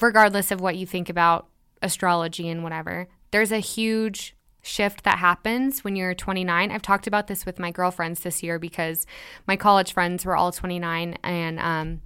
regardless 0.00 0.50
of 0.50 0.60
what 0.60 0.76
you 0.76 0.86
think 0.86 1.08
about 1.08 1.48
astrology 1.82 2.48
and 2.48 2.62
whatever, 2.62 3.08
there's 3.30 3.52
a 3.52 3.58
huge 3.58 4.33
shift 4.64 5.04
that 5.04 5.18
happens 5.18 5.84
when 5.84 5.94
you're 5.94 6.14
29. 6.14 6.70
I've 6.70 6.82
talked 6.82 7.06
about 7.06 7.26
this 7.26 7.44
with 7.44 7.58
my 7.58 7.70
girlfriends 7.70 8.20
this 8.20 8.42
year 8.42 8.58
because 8.58 9.06
my 9.46 9.56
college 9.56 9.92
friends 9.92 10.24
were 10.24 10.36
all 10.36 10.52
29 10.52 11.18
and 11.22 11.60
um, 11.60 12.00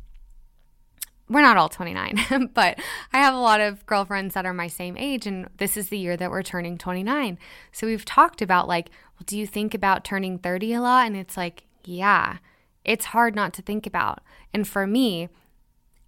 we're 1.28 1.42
not 1.42 1.56
all 1.56 1.68
29, 1.68 2.50
but 2.54 2.78
I 3.12 3.18
have 3.18 3.34
a 3.34 3.38
lot 3.38 3.60
of 3.60 3.84
girlfriends 3.86 4.34
that 4.34 4.46
are 4.46 4.54
my 4.54 4.66
same 4.66 4.96
age, 4.96 5.26
and 5.26 5.48
this 5.58 5.76
is 5.76 5.88
the 5.88 5.98
year 5.98 6.16
that 6.16 6.30
we're 6.30 6.42
turning 6.42 6.78
29. 6.78 7.38
So 7.70 7.86
we've 7.86 8.04
talked 8.04 8.42
about, 8.42 8.66
like, 8.66 8.90
well, 9.14 9.24
do 9.26 9.38
you 9.38 9.46
think 9.46 9.74
about 9.74 10.04
turning 10.04 10.38
30 10.38 10.74
a 10.74 10.80
lot? 10.80 11.06
And 11.06 11.16
it's 11.16 11.36
like, 11.36 11.64
yeah, 11.84 12.38
it's 12.84 13.06
hard 13.06 13.34
not 13.34 13.52
to 13.54 13.62
think 13.62 13.86
about. 13.86 14.20
And 14.54 14.66
for 14.66 14.86
me, 14.86 15.28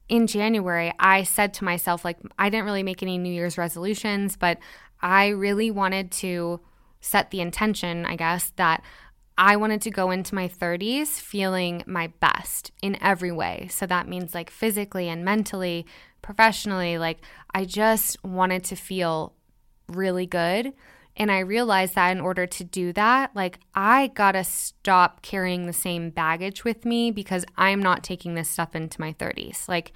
in 0.08 0.26
January, 0.26 0.92
I 0.98 1.22
said 1.22 1.54
to 1.54 1.64
myself, 1.64 2.04
like, 2.04 2.18
I 2.38 2.48
didn't 2.48 2.64
really 2.64 2.82
make 2.82 3.02
any 3.02 3.18
New 3.18 3.32
Year's 3.32 3.58
resolutions, 3.58 4.36
but 4.36 4.58
I 5.02 5.28
really 5.28 5.70
wanted 5.70 6.10
to 6.12 6.60
set 7.00 7.30
the 7.30 7.40
intention, 7.40 8.04
I 8.04 8.16
guess, 8.16 8.52
that 8.56 8.82
I 9.38 9.56
wanted 9.56 9.80
to 9.82 9.90
go 9.90 10.10
into 10.10 10.34
my 10.34 10.48
30s 10.48 11.18
feeling 11.18 11.82
my 11.86 12.08
best 12.20 12.72
in 12.82 13.02
every 13.02 13.32
way. 13.32 13.68
So 13.70 13.86
that 13.86 14.06
means 14.06 14.34
like 14.34 14.50
physically 14.50 15.08
and 15.08 15.24
mentally, 15.24 15.86
professionally. 16.20 16.98
Like, 16.98 17.20
I 17.54 17.64
just 17.64 18.22
wanted 18.22 18.64
to 18.64 18.76
feel 18.76 19.32
really 19.88 20.26
good. 20.26 20.74
And 21.16 21.30
I 21.30 21.40
realized 21.40 21.94
that 21.94 22.10
in 22.10 22.20
order 22.20 22.46
to 22.46 22.64
do 22.64 22.92
that, 22.92 23.34
like, 23.34 23.58
I 23.74 24.08
gotta 24.08 24.44
stop 24.44 25.22
carrying 25.22 25.66
the 25.66 25.72
same 25.72 26.10
baggage 26.10 26.64
with 26.64 26.84
me 26.84 27.10
because 27.10 27.44
I'm 27.56 27.80
not 27.80 28.04
taking 28.04 28.34
this 28.34 28.48
stuff 28.48 28.74
into 28.74 29.00
my 29.00 29.14
30s, 29.14 29.68
like, 29.68 29.92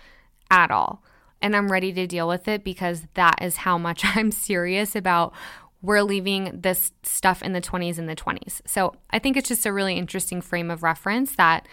at 0.51 0.71
all. 0.71 1.03
And 1.45 1.55
I'm 1.55 1.71
ready 1.71 1.93
to 1.93 2.07
deal 2.07 2.27
with 2.27 2.49
it 2.49 2.65
because 2.65 3.07
that 3.13 3.43
is 3.43 3.57
how 3.59 3.77
much 3.77 4.03
I'm 4.17 4.33
serious 4.33 4.97
about 4.97 5.35
we're 5.83 6.01
leaving 6.01 6.63
this 6.63 6.93
stuff 7.03 7.43
in 7.43 7.53
the 7.53 7.61
20s 7.61 7.99
and 7.99 8.09
the 8.09 8.17
20s. 8.17 8.63
So 8.65 8.95
I 9.11 9.19
think 9.19 9.37
it's 9.37 9.51
just 9.51 9.67
a 9.67 9.73
really 9.73 9.99
interesting 9.99 10.41
frame 10.41 10.71
of 10.71 10.83
reference 10.83 11.37
that 11.37 11.69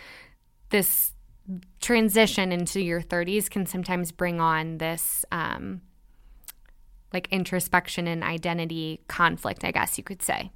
this 0.71 1.13
transition 1.79 2.51
into 2.51 2.81
your 2.81 3.01
30s 3.01 3.49
can 3.49 3.65
sometimes 3.65 4.11
bring 4.11 4.41
on 4.41 4.79
this 4.79 5.23
um, 5.31 5.79
like 7.13 7.29
introspection 7.31 8.07
and 8.07 8.25
identity 8.25 8.99
conflict, 9.07 9.63
I 9.63 9.71
guess 9.71 9.97
you 9.97 10.03
could 10.03 10.21
say. 10.21 10.51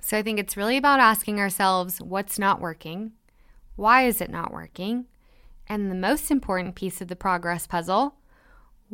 So 0.00 0.16
I 0.16 0.22
think 0.22 0.38
it's 0.38 0.56
really 0.56 0.78
about 0.78 1.00
asking 1.00 1.38
ourselves 1.38 2.00
what's 2.00 2.38
not 2.38 2.62
working, 2.62 3.12
why 3.76 4.06
is 4.06 4.22
it 4.22 4.30
not 4.30 4.54
working, 4.54 5.04
and 5.68 5.90
the 5.90 5.94
most 5.94 6.30
important 6.30 6.76
piece 6.76 7.02
of 7.02 7.08
the 7.08 7.16
progress 7.16 7.66
puzzle 7.66 8.14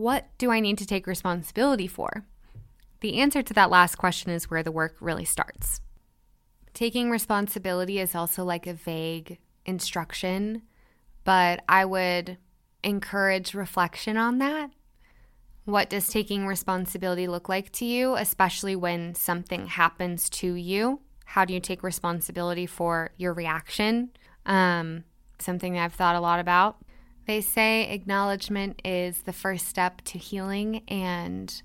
what 0.00 0.26
do 0.38 0.50
I 0.50 0.60
need 0.60 0.78
to 0.78 0.86
take 0.86 1.06
responsibility 1.06 1.86
for? 1.86 2.24
The 3.00 3.18
answer 3.18 3.42
to 3.42 3.54
that 3.54 3.70
last 3.70 3.96
question 3.96 4.30
is 4.30 4.50
where 4.50 4.62
the 4.62 4.72
work 4.72 4.96
really 4.98 5.26
starts. 5.26 5.82
Taking 6.72 7.10
responsibility 7.10 7.98
is 7.98 8.14
also 8.14 8.42
like 8.42 8.66
a 8.66 8.72
vague 8.72 9.38
instruction, 9.66 10.62
but 11.24 11.62
I 11.68 11.84
would 11.84 12.38
encourage 12.82 13.52
reflection 13.52 14.16
on 14.16 14.38
that. 14.38 14.70
What 15.66 15.90
does 15.90 16.08
taking 16.08 16.46
responsibility 16.46 17.28
look 17.28 17.50
like 17.50 17.70
to 17.72 17.84
you, 17.84 18.14
especially 18.14 18.74
when 18.74 19.14
something 19.14 19.66
happens 19.66 20.30
to 20.30 20.54
you? 20.54 21.00
How 21.26 21.44
do 21.44 21.52
you 21.52 21.60
take 21.60 21.82
responsibility 21.82 22.66
for 22.66 23.10
your 23.18 23.34
reaction? 23.34 24.10
Um, 24.46 25.04
something 25.38 25.74
that 25.74 25.84
I've 25.84 25.94
thought 25.94 26.16
a 26.16 26.20
lot 26.20 26.40
about. 26.40 26.78
They 27.30 27.40
say 27.40 27.88
acknowledgement 27.88 28.82
is 28.84 29.22
the 29.22 29.32
first 29.32 29.68
step 29.68 30.00
to 30.06 30.18
healing, 30.18 30.82
and 30.88 31.62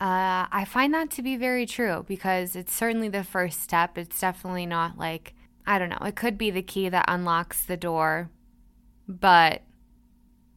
uh, 0.00 0.46
I 0.48 0.64
find 0.64 0.94
that 0.94 1.10
to 1.10 1.22
be 1.22 1.36
very 1.36 1.66
true 1.66 2.04
because 2.06 2.54
it's 2.54 2.72
certainly 2.72 3.08
the 3.08 3.24
first 3.24 3.60
step. 3.60 3.98
It's 3.98 4.20
definitely 4.20 4.64
not 4.64 4.98
like, 4.98 5.34
I 5.66 5.80
don't 5.80 5.88
know, 5.88 6.06
it 6.06 6.14
could 6.14 6.38
be 6.38 6.52
the 6.52 6.62
key 6.62 6.88
that 6.88 7.06
unlocks 7.08 7.64
the 7.64 7.76
door, 7.76 8.30
but 9.08 9.62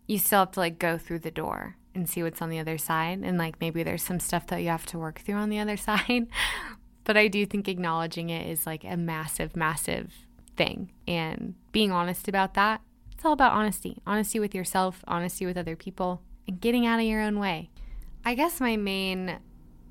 you 0.06 0.20
still 0.20 0.42
have 0.42 0.52
to 0.52 0.60
like 0.60 0.78
go 0.78 1.00
through 1.00 1.20
the 1.22 1.32
door 1.32 1.78
and 1.96 2.08
see 2.08 2.22
what's 2.22 2.40
on 2.40 2.52
the 2.52 2.60
other 2.60 2.78
side. 2.78 3.22
And 3.24 3.40
like 3.40 3.60
maybe 3.60 3.82
there's 3.82 4.04
some 4.04 4.20
stuff 4.20 4.46
that 4.46 4.62
you 4.62 4.70
have 4.70 4.86
to 4.86 5.00
work 5.00 5.22
through 5.22 5.38
on 5.38 5.50
the 5.50 5.58
other 5.58 5.78
side. 5.90 6.28
but 7.04 7.18
I 7.18 7.30
do 7.30 7.48
think 7.48 7.68
acknowledging 7.68 8.30
it 8.30 8.48
is 8.48 8.68
like 8.68 8.84
a 8.84 8.96
massive, 8.96 9.56
massive 9.56 10.14
thing. 10.56 10.92
And 11.08 11.56
being 11.72 11.92
honest 11.92 12.28
about 12.28 12.54
that, 12.54 12.82
it's 13.16 13.26
all 13.26 13.34
about 13.34 13.54
honesty 13.54 14.02
honesty 14.06 14.40
with 14.40 14.54
yourself, 14.54 15.04
honesty 15.08 15.46
with 15.46 15.58
other 15.58 15.76
people, 15.76 16.22
and 16.48 16.62
getting 16.62 16.86
out 16.86 17.00
of 17.00 17.06
your 17.06 17.22
own 17.22 17.40
way. 17.40 17.70
I 18.24 18.36
guess 18.36 18.60
my 18.60 18.76
main 18.78 19.40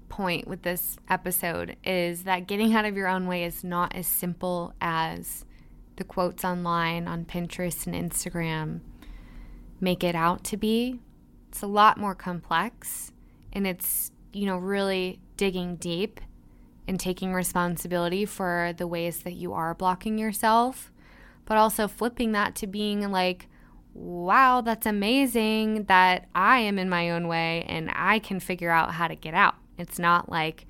point 0.09 0.47
with 0.47 0.63
this 0.63 0.97
episode 1.09 1.77
is 1.85 2.25
that 2.25 2.47
getting 2.47 2.75
out 2.75 2.85
of 2.85 2.97
your 2.97 3.09
own 3.09 3.27
way 3.27 3.45
is 3.45 3.65
not 3.65 3.95
as 3.95 4.07
simple 4.07 4.73
as 4.81 5.45
the 5.97 6.05
quotes 6.05 6.45
online 6.45 7.09
on 7.09 7.25
Pinterest 7.25 7.87
and 7.87 7.95
Instagram 7.95 8.81
make 9.81 10.05
it 10.05 10.15
out 10.15 10.45
to 10.45 10.57
be. 10.57 11.01
It's 11.49 11.63
a 11.63 11.67
lot 11.67 11.99
more 11.99 12.15
complex 12.15 13.13
and 13.53 13.67
it's, 13.67 14.11
you 14.33 14.47
know, 14.47 14.57
really 14.57 15.21
digging 15.37 15.77
deep 15.77 16.21
and 16.87 16.99
taking 16.99 17.33
responsibility 17.33 18.25
for 18.25 18.73
the 18.77 18.87
ways 18.87 19.21
that 19.21 19.35
you 19.35 19.53
are 19.53 19.75
blocking 19.75 20.19
yourself, 20.19 20.93
but 21.47 21.57
also 21.57 21.89
flipping 21.89 22.33
that 22.33 22.55
to 22.57 22.67
being 22.67 23.11
like, 23.11 23.49
wow, 23.93 24.61
that's 24.61 24.87
amazing 24.87 25.85
that 25.85 26.27
I 26.35 26.59
am 26.59 26.79
in 26.79 26.89
my 26.89 27.11
own 27.11 27.29
way 27.29 27.65
and 27.69 27.91
I 27.95 28.19
can 28.19 28.41
figure 28.41 28.71
out 28.71 28.93
how 28.93 29.09
to 29.09 29.15
get 29.15 29.35
out. 29.35 29.55
It's 29.79 29.99
not 29.99 30.31
like 30.31 30.67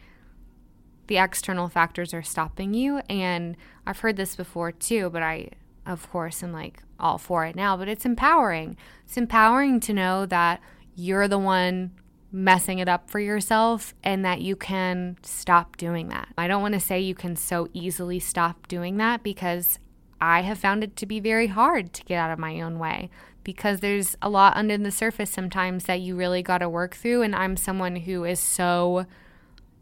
the 1.07 1.19
external 1.19 1.69
factors 1.69 2.15
are 2.15 2.23
stopping 2.23 2.75
you. 2.75 3.01
And 3.09 3.57
I've 3.87 4.01
heard 4.01 4.17
this 4.17 4.37
before 4.37 4.73
too, 4.73 5.11
but 5.11 5.23
I, 5.23 5.51
of 5.87 6.11
course, 6.11 6.43
am 6.43 6.53
like 6.53 6.83
all 6.99 7.19
for 7.19 7.45
it 7.45 7.57
now. 7.57 7.77
But 7.77 7.89
it's 7.89 8.07
empowering. 8.07 8.77
It's 9.05 9.17
empowering 9.17 9.81
to 9.81 9.93
know 9.93 10.27
that 10.27 10.61
you're 10.95 11.29
the 11.29 11.39
one 11.39 11.93
messing 12.31 12.81
it 12.81 12.89
up 12.89 13.09
for 13.09 13.21
yourself 13.21 13.95
and 14.03 14.25
that 14.25 14.41
you 14.41 14.57
can 14.57 15.17
stop 15.23 15.77
doing 15.77 16.09
that. 16.09 16.29
I 16.37 16.49
don't 16.49 16.63
want 16.63 16.75
to 16.75 16.81
say 16.81 17.01
you 17.01 17.15
can 17.15 17.37
so 17.37 17.69
easily 17.73 18.19
stop 18.19 18.67
doing 18.67 18.97
that 18.97 19.23
because 19.23 19.79
I 20.25 20.41
have 20.41 20.59
found 20.59 20.83
it 20.83 20.97
to 20.97 21.07
be 21.07 21.21
very 21.21 21.49
hard 21.49 21.93
to 21.93 22.05
get 22.05 22.19
out 22.19 22.31
of 22.31 22.39
my 22.39 22.61
own 22.63 22.79
way 22.79 23.11
because 23.45 23.81
there's 23.81 24.17
a 24.23 24.31
lot 24.31 24.57
under 24.57 24.79
the 24.79 24.91
surface 24.91 25.31
sometimes 25.31 25.85
that 25.85 26.01
you 26.01 26.17
really 26.17 26.43
got 26.43 26.59
to 26.59 26.69
work 26.69 26.95
through. 26.95 27.21
And 27.21 27.37
I'm 27.37 27.59
someone 27.59 27.97
who 27.97 28.25
is 28.25 28.41
so 28.41 29.05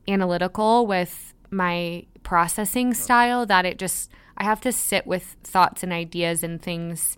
analytical 0.09 0.85
with 0.85 1.33
my 1.51 2.07
processing 2.25 2.93
style 2.93 3.47
that 3.47 3.65
it 3.65 3.79
just, 3.79 4.11
I 4.37 4.43
have 4.43 4.61
to 4.63 4.73
sit 4.73 5.07
with 5.07 5.37
thoughts 5.45 5.85
and 5.85 5.93
ideas 5.93 6.43
and 6.43 6.61
things 6.61 7.17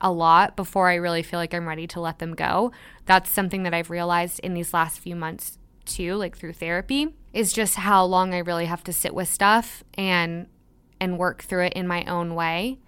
a 0.00 0.10
lot 0.10 0.56
before 0.56 0.88
I 0.88 0.96
really 0.96 1.22
feel 1.22 1.38
like 1.38 1.54
I'm 1.54 1.68
ready 1.68 1.86
to 1.86 2.00
let 2.00 2.18
them 2.18 2.34
go. 2.34 2.72
That's 3.06 3.30
something 3.30 3.62
that 3.62 3.72
I've 3.72 3.90
realized 3.90 4.40
in 4.40 4.52
these 4.52 4.74
last 4.74 4.98
few 4.98 5.14
months 5.14 5.58
too, 5.84 6.16
like 6.16 6.36
through 6.36 6.54
therapy, 6.54 7.14
is 7.32 7.52
just 7.52 7.76
how 7.76 8.04
long 8.04 8.34
I 8.34 8.38
really 8.38 8.66
have 8.66 8.82
to 8.84 8.92
sit 8.92 9.14
with 9.14 9.28
stuff 9.28 9.84
and 9.94 10.48
and 11.00 11.18
work 11.18 11.42
through 11.42 11.64
it 11.64 11.72
in 11.74 11.86
my 11.86 12.04
own 12.04 12.34
way 12.34 12.78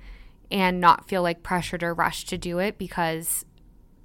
and 0.50 0.80
not 0.80 1.08
feel 1.08 1.22
like 1.22 1.42
pressured 1.42 1.82
or 1.82 1.94
rushed 1.94 2.28
to 2.28 2.38
do 2.38 2.58
it 2.58 2.78
because 2.78 3.44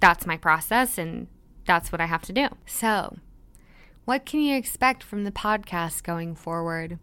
that's 0.00 0.26
my 0.26 0.36
process 0.36 0.98
and 0.98 1.28
that's 1.66 1.92
what 1.92 2.00
I 2.00 2.06
have 2.06 2.22
to 2.22 2.32
do. 2.32 2.48
So, 2.66 3.16
what 4.04 4.26
can 4.26 4.40
you 4.40 4.56
expect 4.56 5.02
from 5.02 5.24
the 5.24 5.30
podcast 5.30 6.02
going 6.02 6.34
forward? 6.34 6.98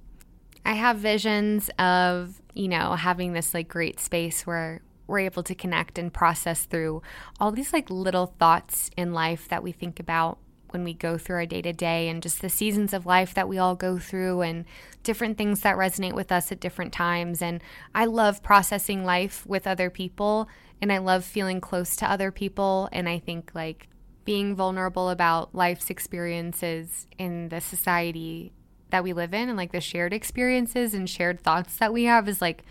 I 0.65 0.73
have 0.73 0.97
visions 0.97 1.69
of, 1.79 2.41
you 2.53 2.67
know, 2.67 2.95
having 2.95 3.31
this 3.33 3.53
like 3.53 3.69
great 3.69 3.99
space 3.99 4.45
where 4.45 4.81
we're 5.07 5.19
able 5.19 5.43
to 5.43 5.55
connect 5.55 5.97
and 5.97 6.13
process 6.13 6.65
through 6.65 7.01
all 7.39 7.51
these 7.51 7.73
like 7.73 7.89
little 7.89 8.35
thoughts 8.37 8.91
in 8.97 9.13
life 9.13 9.47
that 9.47 9.63
we 9.63 9.71
think 9.71 9.99
about 9.99 10.37
when 10.71 10.83
we 10.83 10.93
go 10.93 11.17
through 11.17 11.37
our 11.37 11.45
day 11.45 11.61
to 11.61 11.73
day 11.73 12.09
and 12.09 12.21
just 12.21 12.41
the 12.41 12.49
seasons 12.49 12.93
of 12.93 13.05
life 13.05 13.33
that 13.33 13.47
we 13.47 13.57
all 13.57 13.75
go 13.75 13.97
through 13.97 14.41
and 14.41 14.65
different 15.03 15.37
things 15.37 15.61
that 15.61 15.75
resonate 15.75 16.13
with 16.13 16.31
us 16.31 16.51
at 16.51 16.59
different 16.59 16.93
times. 16.93 17.41
And 17.41 17.61
I 17.93 18.05
love 18.05 18.43
processing 18.43 19.05
life 19.05 19.45
with 19.45 19.67
other 19.67 19.89
people 19.89 20.47
and 20.81 20.91
I 20.91 20.97
love 20.99 21.25
feeling 21.25 21.61
close 21.61 21.95
to 21.97 22.09
other 22.09 22.31
people. 22.31 22.89
And 22.91 23.09
I 23.09 23.19
think 23.19 23.51
like 23.53 23.89
being 24.25 24.55
vulnerable 24.55 25.09
about 25.09 25.55
life's 25.55 25.89
experiences 25.89 27.07
in 27.17 27.49
the 27.49 27.59
society 27.59 28.53
that 28.91 29.03
we 29.03 29.13
live 29.13 29.33
in 29.33 29.49
and 29.49 29.57
like 29.57 29.71
the 29.71 29.81
shared 29.81 30.13
experiences 30.13 30.93
and 30.93 31.09
shared 31.09 31.39
thoughts 31.39 31.77
that 31.77 31.93
we 31.93 32.05
have 32.05 32.27
is 32.27 32.41
like 32.41 32.63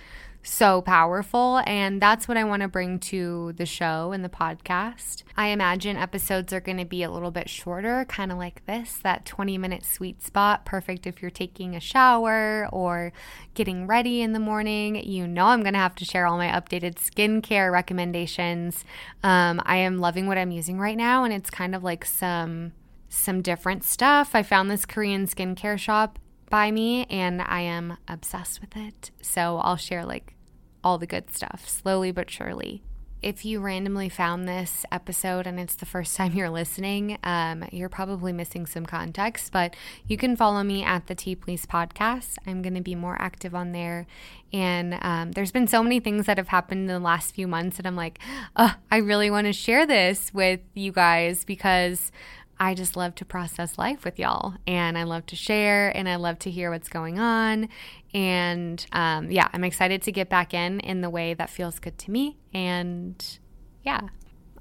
so 0.48 0.82
powerful. 0.82 1.62
And 1.66 2.00
that's 2.00 2.26
what 2.26 2.36
I 2.36 2.44
want 2.44 2.62
to 2.62 2.68
bring 2.68 2.98
to 3.00 3.52
the 3.56 3.66
show 3.66 4.12
and 4.12 4.24
the 4.24 4.28
podcast. 4.28 5.22
I 5.36 5.48
imagine 5.48 5.96
episodes 5.96 6.52
are 6.52 6.60
going 6.60 6.78
to 6.78 6.84
be 6.84 7.02
a 7.02 7.10
little 7.10 7.30
bit 7.30 7.48
shorter, 7.48 8.04
kind 8.06 8.32
of 8.32 8.38
like 8.38 8.64
this 8.66 8.98
that 9.02 9.24
20 9.24 9.58
minute 9.58 9.84
sweet 9.84 10.22
spot. 10.22 10.64
Perfect 10.64 11.06
if 11.06 11.20
you're 11.20 11.30
taking 11.30 11.76
a 11.76 11.80
shower 11.80 12.68
or 12.72 13.12
getting 13.54 13.86
ready 13.86 14.22
in 14.22 14.32
the 14.32 14.40
morning. 14.40 14.96
You 14.96 15.26
know, 15.26 15.46
I'm 15.46 15.62
going 15.62 15.74
to 15.74 15.78
have 15.78 15.94
to 15.96 16.04
share 16.04 16.26
all 16.26 16.38
my 16.38 16.48
updated 16.48 16.94
skincare 16.94 17.70
recommendations. 17.70 18.84
Um, 19.22 19.60
I 19.64 19.76
am 19.76 19.98
loving 19.98 20.26
what 20.26 20.38
I'm 20.38 20.50
using 20.50 20.78
right 20.78 20.96
now, 20.96 21.24
and 21.24 21.32
it's 21.32 21.50
kind 21.50 21.74
of 21.74 21.84
like 21.84 22.04
some 22.04 22.72
some 23.10 23.40
different 23.40 23.84
stuff. 23.84 24.34
I 24.34 24.42
found 24.42 24.70
this 24.70 24.84
Korean 24.84 25.26
skincare 25.26 25.78
shop 25.78 26.18
by 26.50 26.70
me 26.70 27.04
and 27.10 27.42
I 27.42 27.60
am 27.60 27.96
obsessed 28.06 28.60
with 28.60 28.76
it. 28.76 29.10
So 29.22 29.58
I'll 29.58 29.76
share 29.76 30.04
like 30.04 30.34
all 30.88 30.96
the 30.96 31.06
good 31.06 31.30
stuff 31.30 31.68
slowly 31.68 32.10
but 32.10 32.30
surely. 32.30 32.82
If 33.20 33.44
you 33.44 33.60
randomly 33.60 34.08
found 34.08 34.48
this 34.48 34.86
episode 34.90 35.46
and 35.46 35.60
it's 35.60 35.74
the 35.74 35.84
first 35.84 36.16
time 36.16 36.32
you're 36.32 36.48
listening, 36.48 37.18
um, 37.24 37.62
you're 37.70 37.90
probably 37.90 38.32
missing 38.32 38.64
some 38.64 38.86
context, 38.86 39.52
but 39.52 39.76
you 40.06 40.16
can 40.16 40.34
follow 40.34 40.62
me 40.62 40.82
at 40.82 41.06
the 41.06 41.14
Tea 41.14 41.34
Please 41.34 41.66
podcast. 41.66 42.36
I'm 42.46 42.62
going 42.62 42.74
to 42.74 42.80
be 42.80 42.94
more 42.94 43.20
active 43.20 43.54
on 43.54 43.72
there. 43.72 44.06
And 44.50 44.98
um, 45.02 45.32
there's 45.32 45.52
been 45.52 45.66
so 45.66 45.82
many 45.82 46.00
things 46.00 46.24
that 46.24 46.38
have 46.38 46.48
happened 46.48 46.82
in 46.82 46.86
the 46.86 46.98
last 47.00 47.34
few 47.34 47.46
months 47.46 47.76
that 47.76 47.84
I'm 47.84 47.96
like, 47.96 48.18
oh, 48.56 48.74
I 48.90 48.96
really 48.96 49.30
want 49.30 49.46
to 49.46 49.52
share 49.52 49.84
this 49.84 50.32
with 50.32 50.60
you 50.72 50.90
guys 50.90 51.44
because 51.44 52.10
I 52.60 52.74
just 52.74 52.96
love 52.96 53.14
to 53.16 53.24
process 53.24 53.78
life 53.78 54.04
with 54.04 54.18
y'all 54.18 54.54
and 54.66 54.98
I 54.98 55.04
love 55.04 55.26
to 55.26 55.36
share 55.36 55.96
and 55.96 56.08
I 56.08 56.16
love 56.16 56.38
to 56.40 56.50
hear 56.50 56.70
what's 56.70 56.88
going 56.88 57.18
on. 57.18 57.68
And 58.12 58.84
um, 58.92 59.30
yeah, 59.30 59.48
I'm 59.52 59.64
excited 59.64 60.02
to 60.02 60.12
get 60.12 60.28
back 60.28 60.54
in 60.54 60.80
in 60.80 61.00
the 61.00 61.10
way 61.10 61.34
that 61.34 61.50
feels 61.50 61.78
good 61.78 61.98
to 61.98 62.10
me. 62.10 62.36
And 62.52 63.38
yeah, 63.84 64.00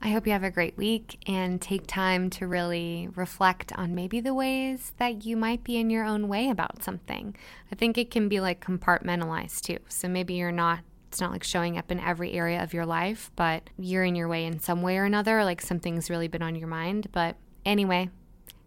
I 0.02 0.10
hope 0.10 0.28
you 0.28 0.34
have 0.34 0.44
a 0.44 0.52
great 0.52 0.78
week 0.78 1.18
and 1.28 1.60
take 1.60 1.88
time 1.88 2.30
to 2.32 2.46
really 2.46 3.10
reflect 3.16 3.74
on 3.74 3.96
maybe 3.96 4.20
the 4.20 4.34
ways 4.34 4.94
that 4.98 5.26
you 5.26 5.36
might 5.36 5.64
be 5.64 5.78
in 5.78 5.90
your 5.90 6.04
own 6.04 6.28
way 6.28 6.50
about 6.50 6.84
something. 6.84 7.36
I 7.72 7.76
think 7.76 7.98
it 7.98 8.12
can 8.12 8.30
be 8.30 8.40
like 8.40 8.64
compartmentalized 8.64 9.62
too. 9.62 9.80
So 9.90 10.08
maybe 10.08 10.36
you're 10.36 10.52
not 10.52 10.82
it's 11.08 11.22
not 11.22 11.32
like 11.32 11.44
showing 11.44 11.78
up 11.78 11.90
in 11.90 12.00
every 12.02 12.34
area 12.34 12.62
of 12.62 12.74
your 12.74 12.86
life, 12.86 13.32
but 13.36 13.70
you're 13.78 14.04
in 14.04 14.14
your 14.14 14.28
way 14.28 14.46
in 14.46 14.60
some 14.60 14.82
way 14.82 14.98
or 14.98 15.06
another, 15.06 15.44
like 15.46 15.62
something's 15.62 16.10
really 16.10 16.28
been 16.28 16.44
on 16.44 16.56
your 16.56 16.68
mind. 16.68 17.08
But 17.14 17.38
anyway, 17.68 18.10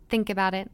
think 0.08 0.30
about 0.30 0.54
it. 0.54 0.70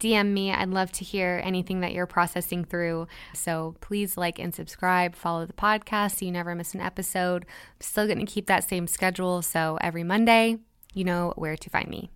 DM 0.00 0.32
me. 0.32 0.52
I'd 0.52 0.68
love 0.68 0.92
to 0.92 1.04
hear 1.04 1.40
anything 1.42 1.80
that 1.80 1.92
you're 1.92 2.06
processing 2.06 2.64
through. 2.64 3.06
So 3.34 3.76
please 3.80 4.16
like 4.16 4.38
and 4.38 4.54
subscribe, 4.54 5.14
follow 5.14 5.46
the 5.46 5.52
podcast 5.52 6.18
so 6.18 6.26
you 6.26 6.32
never 6.32 6.54
miss 6.54 6.74
an 6.74 6.80
episode. 6.80 7.44
I'm 7.44 7.80
still 7.80 8.06
going 8.06 8.18
to 8.18 8.26
keep 8.26 8.46
that 8.46 8.64
same 8.64 8.86
schedule. 8.86 9.42
So 9.42 9.78
every 9.80 10.04
Monday, 10.04 10.58
you 10.92 11.04
know 11.04 11.32
where 11.36 11.56
to 11.56 11.70
find 11.70 11.88
me. 11.88 12.10